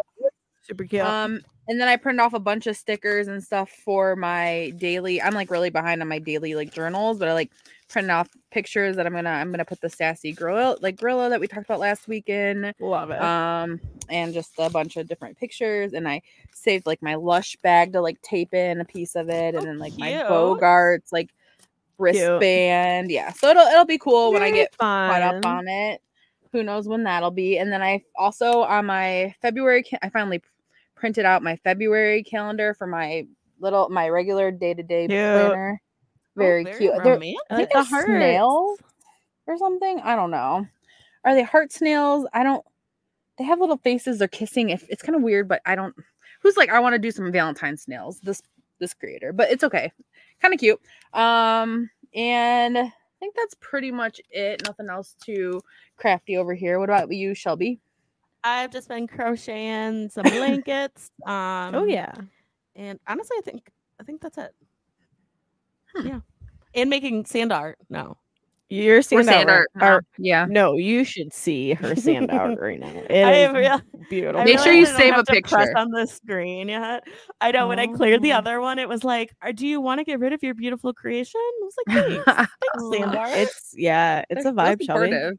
[0.68, 1.04] Super cute.
[1.04, 5.22] Um, and then I printed off a bunch of stickers and stuff for my daily.
[5.22, 7.52] I'm like really behind on my daily like journals, but I like
[7.88, 11.40] printed off pictures that I'm gonna I'm gonna put the sassy gorilla like gorilla that
[11.40, 12.74] we talked about last weekend.
[12.80, 13.22] Love it.
[13.22, 15.94] Um, and just a bunch of different pictures.
[15.94, 16.22] And I
[16.54, 19.66] saved like my lush bag to like tape in a piece of it, and Oh,
[19.66, 20.24] then like my cute.
[20.26, 21.32] Bogarts like
[21.98, 23.10] wristband.
[23.12, 26.02] Yeah, so it'll it'll be cool when I Very get caught up on it.
[26.52, 27.58] Who knows when that'll be?
[27.58, 30.42] And then I also on my February, I finally
[30.96, 33.28] printed out my February calendar for my
[33.60, 35.08] little my regular day to day
[35.48, 35.82] planner.
[36.36, 36.94] Very, Oh, cute.
[37.04, 37.14] They're-.
[37.50, 38.80] I think the they're snails
[39.48, 40.00] or something.
[40.02, 40.68] I don't know.
[41.24, 42.28] Are they heart snails?
[42.34, 42.66] I don't.
[43.38, 44.20] They have little faces.
[44.20, 44.70] They're kissing.
[44.70, 45.96] If it's kind of weird, but I don't.
[46.42, 48.20] Who's like I want to do some Valentine snails?
[48.22, 48.42] This
[48.80, 49.92] this creator, but it's okay.
[50.42, 50.80] Kind of cute.
[51.14, 54.64] Um, and I think that's pretty much it.
[54.66, 55.62] Nothing else too
[55.98, 56.80] crafty over here.
[56.80, 57.80] What about you, Shelby?
[58.46, 61.10] I've just been crocheting some blankets.
[61.26, 62.14] Um, oh yeah.
[62.76, 63.70] and honestly, I think
[64.00, 64.52] I think that's it.
[65.96, 66.08] Hmm.
[66.08, 66.20] Yeah,
[66.76, 67.78] and making sand art.
[67.90, 68.18] No,
[68.70, 69.68] Your Or sand, sand art.
[69.76, 69.84] art.
[69.84, 70.46] art- Yeah.
[70.50, 72.88] no, you should see her sand art right now.
[73.10, 74.42] It I is am real- beautiful.
[74.42, 75.78] I Make sure you realize I don't save a have press picture.
[75.78, 77.04] on the screen yet.
[77.42, 78.38] I know when I cleared the Oh.
[78.38, 80.94] other one, it was like, "Uh, "Do you want to get rid of your beautiful
[80.94, 85.38] creation?" I was like, "Thanks, thanks, sand art." It's yeah, it's a vibe, Shelby.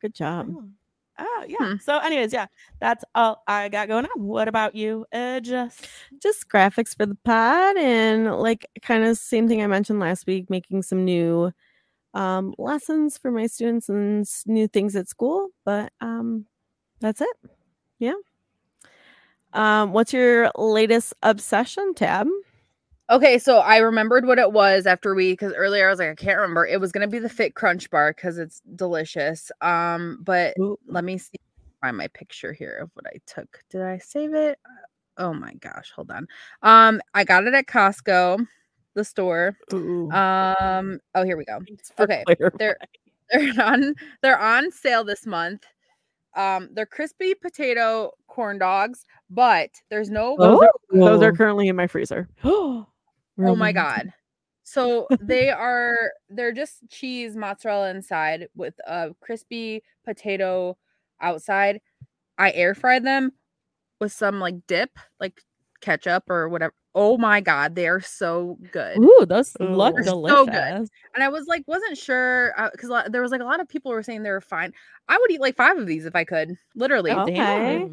[0.00, 0.48] Good job.
[0.50, 0.64] Oh.
[1.18, 1.56] Oh, yeah.
[1.60, 1.76] Hmm.
[1.80, 2.46] So, anyways, yeah,
[2.80, 4.22] that's all I got going on.
[4.22, 5.80] What about you, uh, Jess?
[6.20, 10.50] Just graphics for the pod and like kind of same thing I mentioned last week,
[10.50, 11.52] making some new
[12.14, 15.48] um lessons for my students and new things at school.
[15.64, 16.46] But um
[17.00, 17.36] that's it.
[17.98, 18.14] Yeah.
[19.52, 22.26] Um, what's your latest obsession tabb?
[23.10, 26.14] Okay, so I remembered what it was after we because earlier I was like, I
[26.14, 26.66] can't remember.
[26.66, 29.52] It was gonna be the Fit Crunch bar because it's delicious.
[29.60, 30.78] Um, but Ooh.
[30.86, 31.36] let me see
[31.82, 33.62] find my picture here of what I took.
[33.68, 34.58] Did I save it?
[35.18, 36.26] Oh my gosh, hold on.
[36.62, 38.46] Um, I got it at Costco,
[38.94, 39.54] the store.
[39.74, 40.10] Ooh.
[40.10, 41.60] Um, oh here we go.
[42.00, 42.24] Okay.
[42.58, 42.78] They're
[43.30, 45.64] they're on they're on sale this month.
[46.34, 51.76] Um, they're crispy potato corn dogs, but there's no those, are, those are currently in
[51.76, 52.30] my freezer.
[53.38, 54.12] Oh my god.
[54.62, 60.76] So they are they're just cheese mozzarella inside with a crispy potato
[61.20, 61.80] outside.
[62.38, 63.32] I air fried them
[64.00, 65.42] with some like dip, like
[65.80, 66.74] ketchup or whatever.
[66.96, 68.98] Oh my god, they are so good.
[68.98, 69.96] Ooh, those look Ooh.
[69.96, 70.46] They're so delicious.
[70.46, 70.88] good.
[71.14, 73.68] And I was like, wasn't sure uh, because uh, there was like a lot of
[73.68, 74.72] people were saying they were fine.
[75.08, 77.10] I would eat like five of these if I could, literally.
[77.10, 77.90] Okay.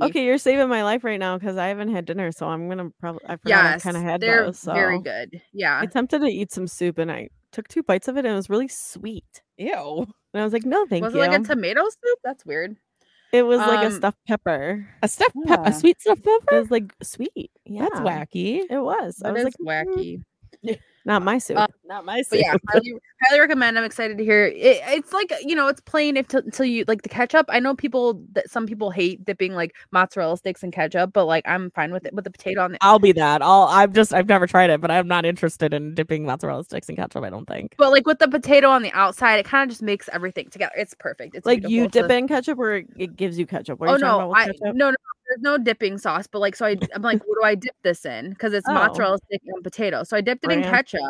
[0.00, 2.90] Okay, you're saving my life right now because I haven't had dinner, so I'm gonna
[3.00, 4.60] probably I forgot Yes, I kind of had they're those.
[4.60, 5.40] So very good.
[5.52, 5.80] Yeah.
[5.80, 8.36] I attempted to eat some soup and I took two bites of it and it
[8.36, 9.42] was really sweet.
[9.58, 10.06] Ew.
[10.34, 11.20] And I was like, no, thank was you.
[11.20, 12.18] Was it like a tomato soup?
[12.22, 12.76] That's weird.
[13.32, 14.88] It was like a um, stuffed pepper.
[15.02, 15.62] A stuffed Yeah.
[15.64, 16.56] a sweet stuffed pepper.
[16.56, 17.50] It was like sweet.
[17.64, 18.62] Yeah, That's wacky.
[18.68, 19.22] It was.
[19.24, 20.22] I was like, "Mm, wacky.
[21.04, 21.56] Not my soup.
[21.56, 23.78] Uh, Not my But yeah, highly, highly recommend.
[23.78, 24.46] I'm excited to hear.
[24.46, 27.46] It, it's like you know, it's plain if until you like the ketchup.
[27.48, 31.46] I know people that some people hate dipping like mozzarella sticks in ketchup, but like
[31.46, 32.78] I'm fine with it with the potato on the.
[32.80, 33.40] I'll be that.
[33.42, 33.64] I'll.
[33.70, 34.12] I've just.
[34.12, 37.22] I've never tried it, but I'm not interested in dipping mozzarella sticks in ketchup.
[37.22, 37.74] I don't think.
[37.78, 40.72] But like with the potato on the outside, it kind of just makes everything together.
[40.76, 41.36] It's perfect.
[41.36, 43.78] It's like you dip So- in ketchup or it- it gives you ketchup.
[43.78, 44.74] What Oh you no, about with I ketchup?
[44.74, 44.96] no no.
[45.28, 48.04] There's no dipping sauce, but like so I I'm like, what do I dip this
[48.04, 48.30] in?
[48.30, 48.74] Because it's Oh.
[48.74, 50.04] mozzarella stick and potato.
[50.04, 51.00] So I dipped it in ketchup.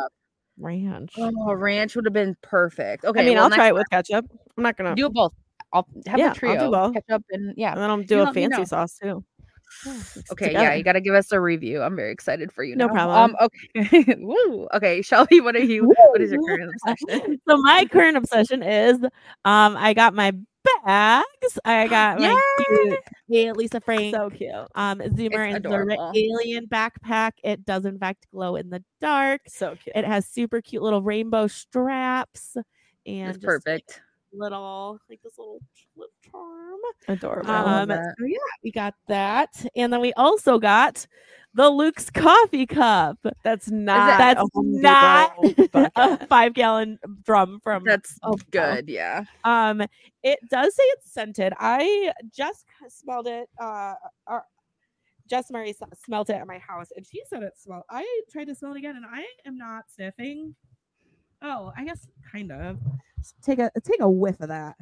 [0.59, 1.13] Ranch.
[1.17, 3.05] Oh, ranch would have been perfect.
[3.05, 4.25] Okay, I mean, well, I'll try it time- with ketchup.
[4.57, 4.95] I'm not gonna.
[4.95, 5.33] do both.
[5.73, 6.71] I'll have Yeah, a I'll do trio.
[6.71, 6.93] both.
[6.95, 7.73] Ketchup and yeah.
[7.73, 8.63] and then I'll you do a fancy know.
[8.63, 9.23] sauce too.
[10.31, 11.81] Okay, yeah, you got to give us a review.
[11.81, 12.75] I'm very excited for you.
[12.75, 12.93] No now.
[12.93, 13.35] problem.
[13.35, 14.67] Um, okay, woo.
[14.73, 15.85] Okay, Shelby, what are you?
[15.85, 17.39] What is your current obsession?
[17.49, 18.97] so my current obsession is,
[19.45, 20.33] um, I got my
[20.85, 21.59] bags.
[21.63, 24.15] I got my cute yeah, Lisa Frank.
[24.15, 24.51] So cute.
[24.75, 27.31] um, Zoomer and the alien backpack.
[27.43, 29.41] It does in fact glow in the dark.
[29.47, 29.95] So cute.
[29.95, 32.55] It has super cute little rainbow straps
[33.05, 34.01] and It's just, perfect.
[34.33, 35.59] Little like this little
[35.95, 36.79] lip charm.
[37.07, 37.49] Adorable.
[37.49, 41.05] Um, so yeah, we got that, and then we also got
[41.53, 43.17] the Luke's coffee cup.
[43.43, 44.17] that's not.
[44.17, 45.33] That's not
[45.95, 47.83] a five gallon drum from.
[47.83, 48.87] That's oh, good.
[48.87, 49.23] Yeah.
[49.43, 49.81] Um,
[50.23, 51.53] it does say it's scented.
[51.59, 53.49] I just smelled it.
[53.59, 53.95] Uh,
[54.27, 54.43] or
[55.27, 55.75] Jess Murray
[56.05, 57.83] smelled it at my house, and she said it smelled.
[57.89, 60.55] I tried to smell it again, and I am not sniffing.
[61.41, 62.77] Oh, I guess kind of.
[63.19, 64.75] S- Take a take a whiff of that.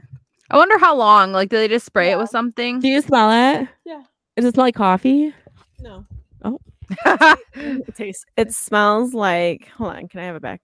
[0.49, 1.31] I wonder how long.
[1.31, 2.79] Like, do they just spray it with something?
[2.79, 3.67] Do you smell it?
[3.85, 4.03] Yeah.
[4.35, 5.33] Does it smell like coffee?
[5.79, 6.05] No.
[6.43, 6.59] Oh.
[7.55, 8.25] it tastes.
[8.37, 9.67] It smells like.
[9.77, 10.07] Hold on.
[10.07, 10.61] Can I have it back?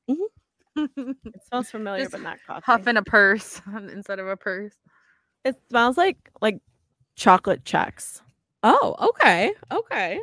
[0.78, 2.64] Huffing It smells familiar, Just but not coffee.
[2.66, 3.62] Huff in a purse
[3.92, 4.74] instead of a purse.
[5.44, 6.60] It smells like like
[7.16, 8.22] chocolate Chex.
[8.64, 9.54] Oh, okay.
[9.72, 10.20] Okay.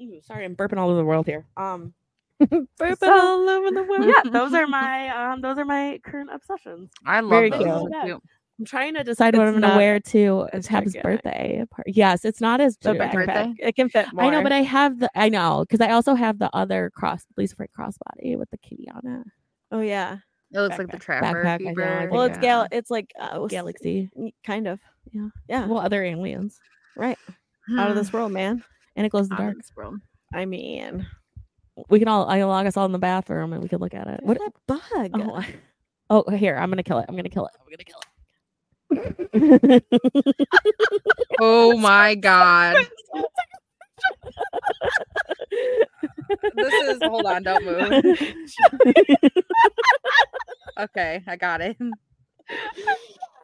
[0.00, 1.44] Ooh, sorry, I'm burping all over the world here.
[1.56, 1.92] Um
[2.42, 4.04] Burping So- all over the world.
[4.06, 6.90] yeah, those are my um those are my current obsessions.
[7.06, 7.62] I love Very those.
[7.62, 7.92] cute.
[7.92, 8.16] Yeah.
[8.58, 11.90] I'm trying to decide what I'm gonna wear to as Tabb's birthday party.
[11.92, 13.52] Yes, it's not as The birthday?
[13.58, 14.24] It can fit more.
[14.26, 17.24] I know, but I have the I know because I also have the other cross
[17.36, 19.26] Lisa Frank crossbody with the kitty on it.
[19.72, 20.18] oh yeah.
[20.52, 21.00] It looks like the Backpack.
[21.00, 22.40] Trapper Backpack, I know, I think Well, it's yeah.
[22.42, 22.66] gal.
[22.70, 24.08] It's like uh, Galaxy.
[24.44, 24.78] kind of.
[25.10, 25.28] Yeah.
[25.48, 25.66] Yeah.
[25.66, 26.60] Well, other aliens.
[26.96, 27.18] right.
[27.76, 28.62] Out of this world, man.
[28.94, 29.56] And it glows in the Out of dark.
[29.56, 29.96] this world.
[30.32, 31.04] I mean,
[31.88, 33.94] We can all I can log us all in the bathroom and we can look
[33.94, 34.20] at it.
[34.22, 35.20] what What that bug?
[35.22, 35.54] oh, I-
[36.10, 37.06] oh here, I'm gonna kill it.
[37.08, 37.52] I'm gonna kill it.
[37.60, 38.00] I'm gonna kill
[39.72, 39.84] it.
[41.40, 42.76] Oh my god.
[46.54, 47.92] this is hold on, don't move.
[50.78, 51.76] Okay, I got it.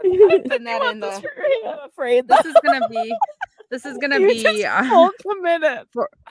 [0.03, 1.22] Putting that in the
[1.66, 3.12] I'm afraid this is gonna be
[3.71, 5.87] this is gonna You be uh, committed.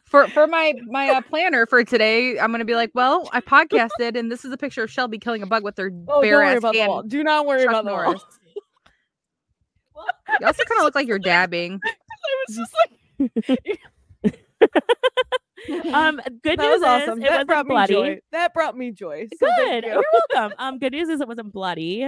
[0.05, 2.39] for for my my uh, planner for today.
[2.39, 5.41] I'm gonna be like, well, I podcasted, and this is a picture of Shelby killing
[5.43, 7.09] a bug with her Oh, bare ass hand.
[7.09, 8.15] Do not worry Chuck about the wall.
[10.39, 11.79] You also kind of look like you're dabbing.
[11.85, 12.89] I was just like,
[15.93, 17.19] um good that news was awesome.
[17.19, 17.93] is it that wasn't brought bloody.
[17.95, 18.19] me joy.
[18.31, 19.27] That brought me joy.
[19.37, 19.83] So Good.
[19.83, 19.91] you.
[19.91, 20.55] You're welcome.
[20.57, 22.05] Um good news is it wasn't bloody.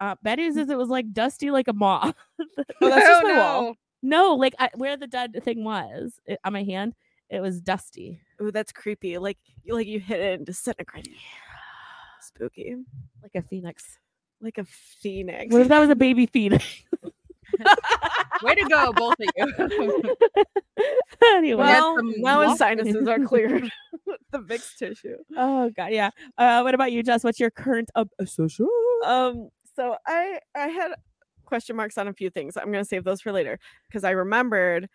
[0.00, 2.14] Uh bad news is it was like dusty like a moth.
[2.40, 2.44] Oh,
[2.80, 3.74] that's just my Oh, wall.
[4.02, 4.28] No.
[4.28, 6.94] no, like I, where the dead thing was it, on my hand,
[7.30, 8.20] it was dusty.
[8.40, 9.18] Oh, that's creepy.
[9.18, 11.14] Like, you like you hit it and disintegrated.
[12.20, 12.76] Spooky.
[13.22, 13.98] Like a phoenix.
[14.40, 15.52] Like a phoenix.
[15.52, 16.64] What if that was a baby phoenix?
[18.42, 20.16] Way to go, both of you.
[21.26, 21.62] anyway.
[21.62, 23.70] well, now his sinuses are cleared.
[24.32, 25.16] the mixed tissue.
[25.36, 26.10] Oh god, yeah.
[26.38, 27.24] Uh, what about you, Jess?
[27.24, 28.68] What's your current obsession?
[29.04, 30.92] Um, so I I had
[31.52, 32.56] question marks on a few things.
[32.56, 34.88] I'm gonna save those for later because I remembered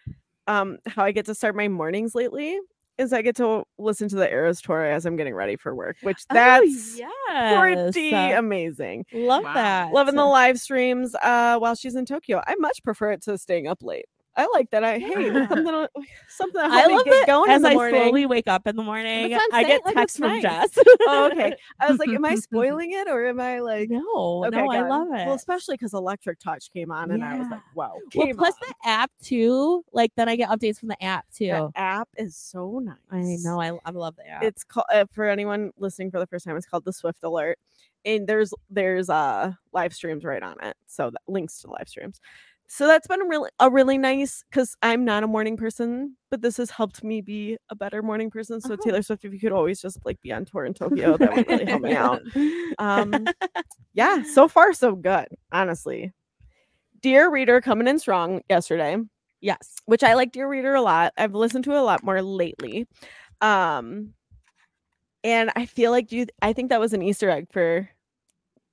[0.47, 2.58] um how I get to start my mornings lately
[2.97, 5.97] is I get to listen to the Eras tour as I'm getting ready for work,
[6.01, 9.05] which that's yeah, pretty amazing.
[9.14, 9.53] Love Wow.
[9.53, 9.91] that.
[9.93, 12.41] Loving the live streams uh while she's in Tokyo.
[12.47, 14.08] I much prefer it to staying up late.
[14.38, 14.84] I like that.
[14.84, 15.88] I hey something
[16.30, 18.00] something I love get it going as I morning.
[18.02, 19.34] slowly wake up in the morning.
[19.34, 20.44] I'm saying, get like, text from nice.
[20.44, 20.78] Jess.
[21.08, 21.56] oh, okay.
[21.80, 24.88] I was like, am I spoiling it or am I like No, Okay, no, I
[24.88, 25.26] love it.
[25.26, 27.74] Well, especially because Electric Touch came on, and I was like, Yeah.
[27.74, 28.68] "Wow!" Well, plus on.
[28.70, 29.84] the app too.
[29.92, 31.48] Like then I get updates from the app too.
[31.48, 32.96] The app is so nice.
[33.12, 33.60] I know.
[33.60, 34.44] I, I love the app.
[34.44, 36.56] It's called uh, for anyone listening for the first time.
[36.56, 37.58] It's called the Swift Alert,
[38.06, 40.76] and there's there's uh live streams right on it.
[40.86, 42.20] So that links to live streams.
[42.70, 46.57] So that's been really a really nice because I'm not a morning person, but this
[46.57, 48.59] has helped me be a better morning person.
[48.59, 48.82] So Uh-huh.
[48.84, 51.47] Taylor Swift, if you could always just like be on tour in Tokyo, that would
[51.47, 52.22] really help me out.
[52.78, 53.26] Um,
[53.93, 56.11] yeah, so far so good, honestly.
[57.01, 58.97] Dear Reader coming in strong yesterday.
[59.39, 59.76] yes.
[59.86, 61.13] which I like Dear Reader a lot.
[61.18, 62.86] I've listened to it a lot more lately.
[63.39, 64.13] Um
[65.24, 67.89] and I feel like you I think that was an Easter egg for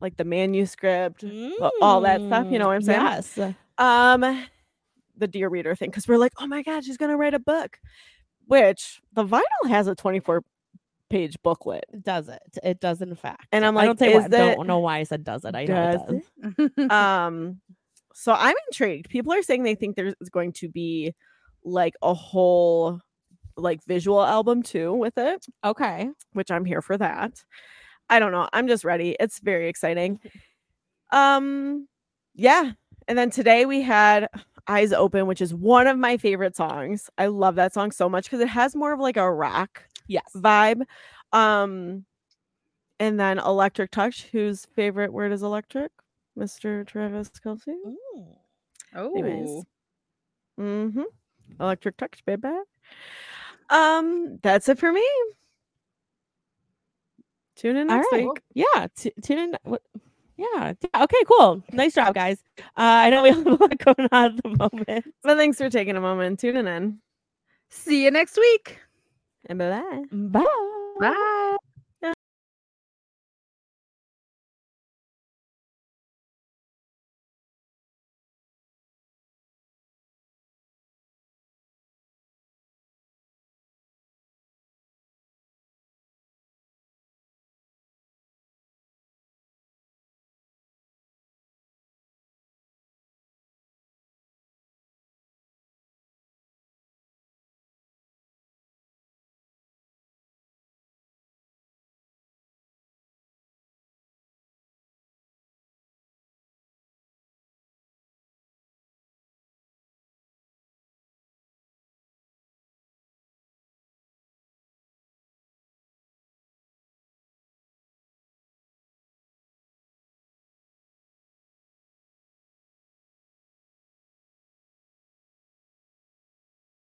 [0.00, 3.00] like the manuscript, a- all that stuff, you know what I'm saying?
[3.00, 3.38] Yes.
[3.78, 4.46] Um
[5.16, 7.78] the Dear Reader thing cuz we're like, "Oh my god, she's to write a book."
[8.46, 10.42] Which the vinyl has a 24
[11.10, 11.84] page booklet.
[12.02, 12.42] Does it.
[12.62, 13.46] It does in fact.
[13.52, 15.44] And I'm I like, don't, say is why, that- don't know why I said does
[15.44, 15.54] it.
[15.54, 16.24] I know Does it
[16.58, 16.70] does.
[16.86, 16.90] it?
[16.90, 17.60] um
[18.16, 21.12] so i'm intrigued people are saying they think there's going to be
[21.64, 23.00] like a whole
[23.56, 26.08] like visual album too with it Okay.
[26.32, 27.42] which i'm here for that
[28.08, 30.20] i don't know i'm just ready it's very exciting
[31.10, 31.88] um
[32.36, 32.70] yeah
[33.08, 34.28] and then today we had
[34.68, 38.24] eyes open which is one of my favorite songs i love that song so much
[38.24, 40.24] because it has more of like a rock Yes.
[40.34, 40.82] vibe
[41.32, 42.04] um
[43.00, 45.90] and then electric touch whose favorite word is electric
[46.38, 48.36] mr travis kelce Mm.
[48.96, 49.64] oh,
[50.60, 51.02] mm-hmm
[51.60, 52.48] electric touch baby
[53.70, 55.06] um that's it for me
[57.56, 58.24] tune in next right.
[58.28, 58.86] week Yeah.
[58.96, 59.56] T- tune in.
[59.62, 59.82] What?
[60.36, 60.72] Yeah.
[60.96, 61.22] Okay.
[61.28, 61.62] Cool.
[61.72, 62.38] Nice job, guys.
[62.58, 65.14] Uh, I know we have a lot going on at the moment.
[65.22, 66.98] but thanks for taking a moment and tuning in
[67.70, 68.78] see you next week.
[69.46, 70.44] and bye Bye.
[71.00, 71.30] Bye.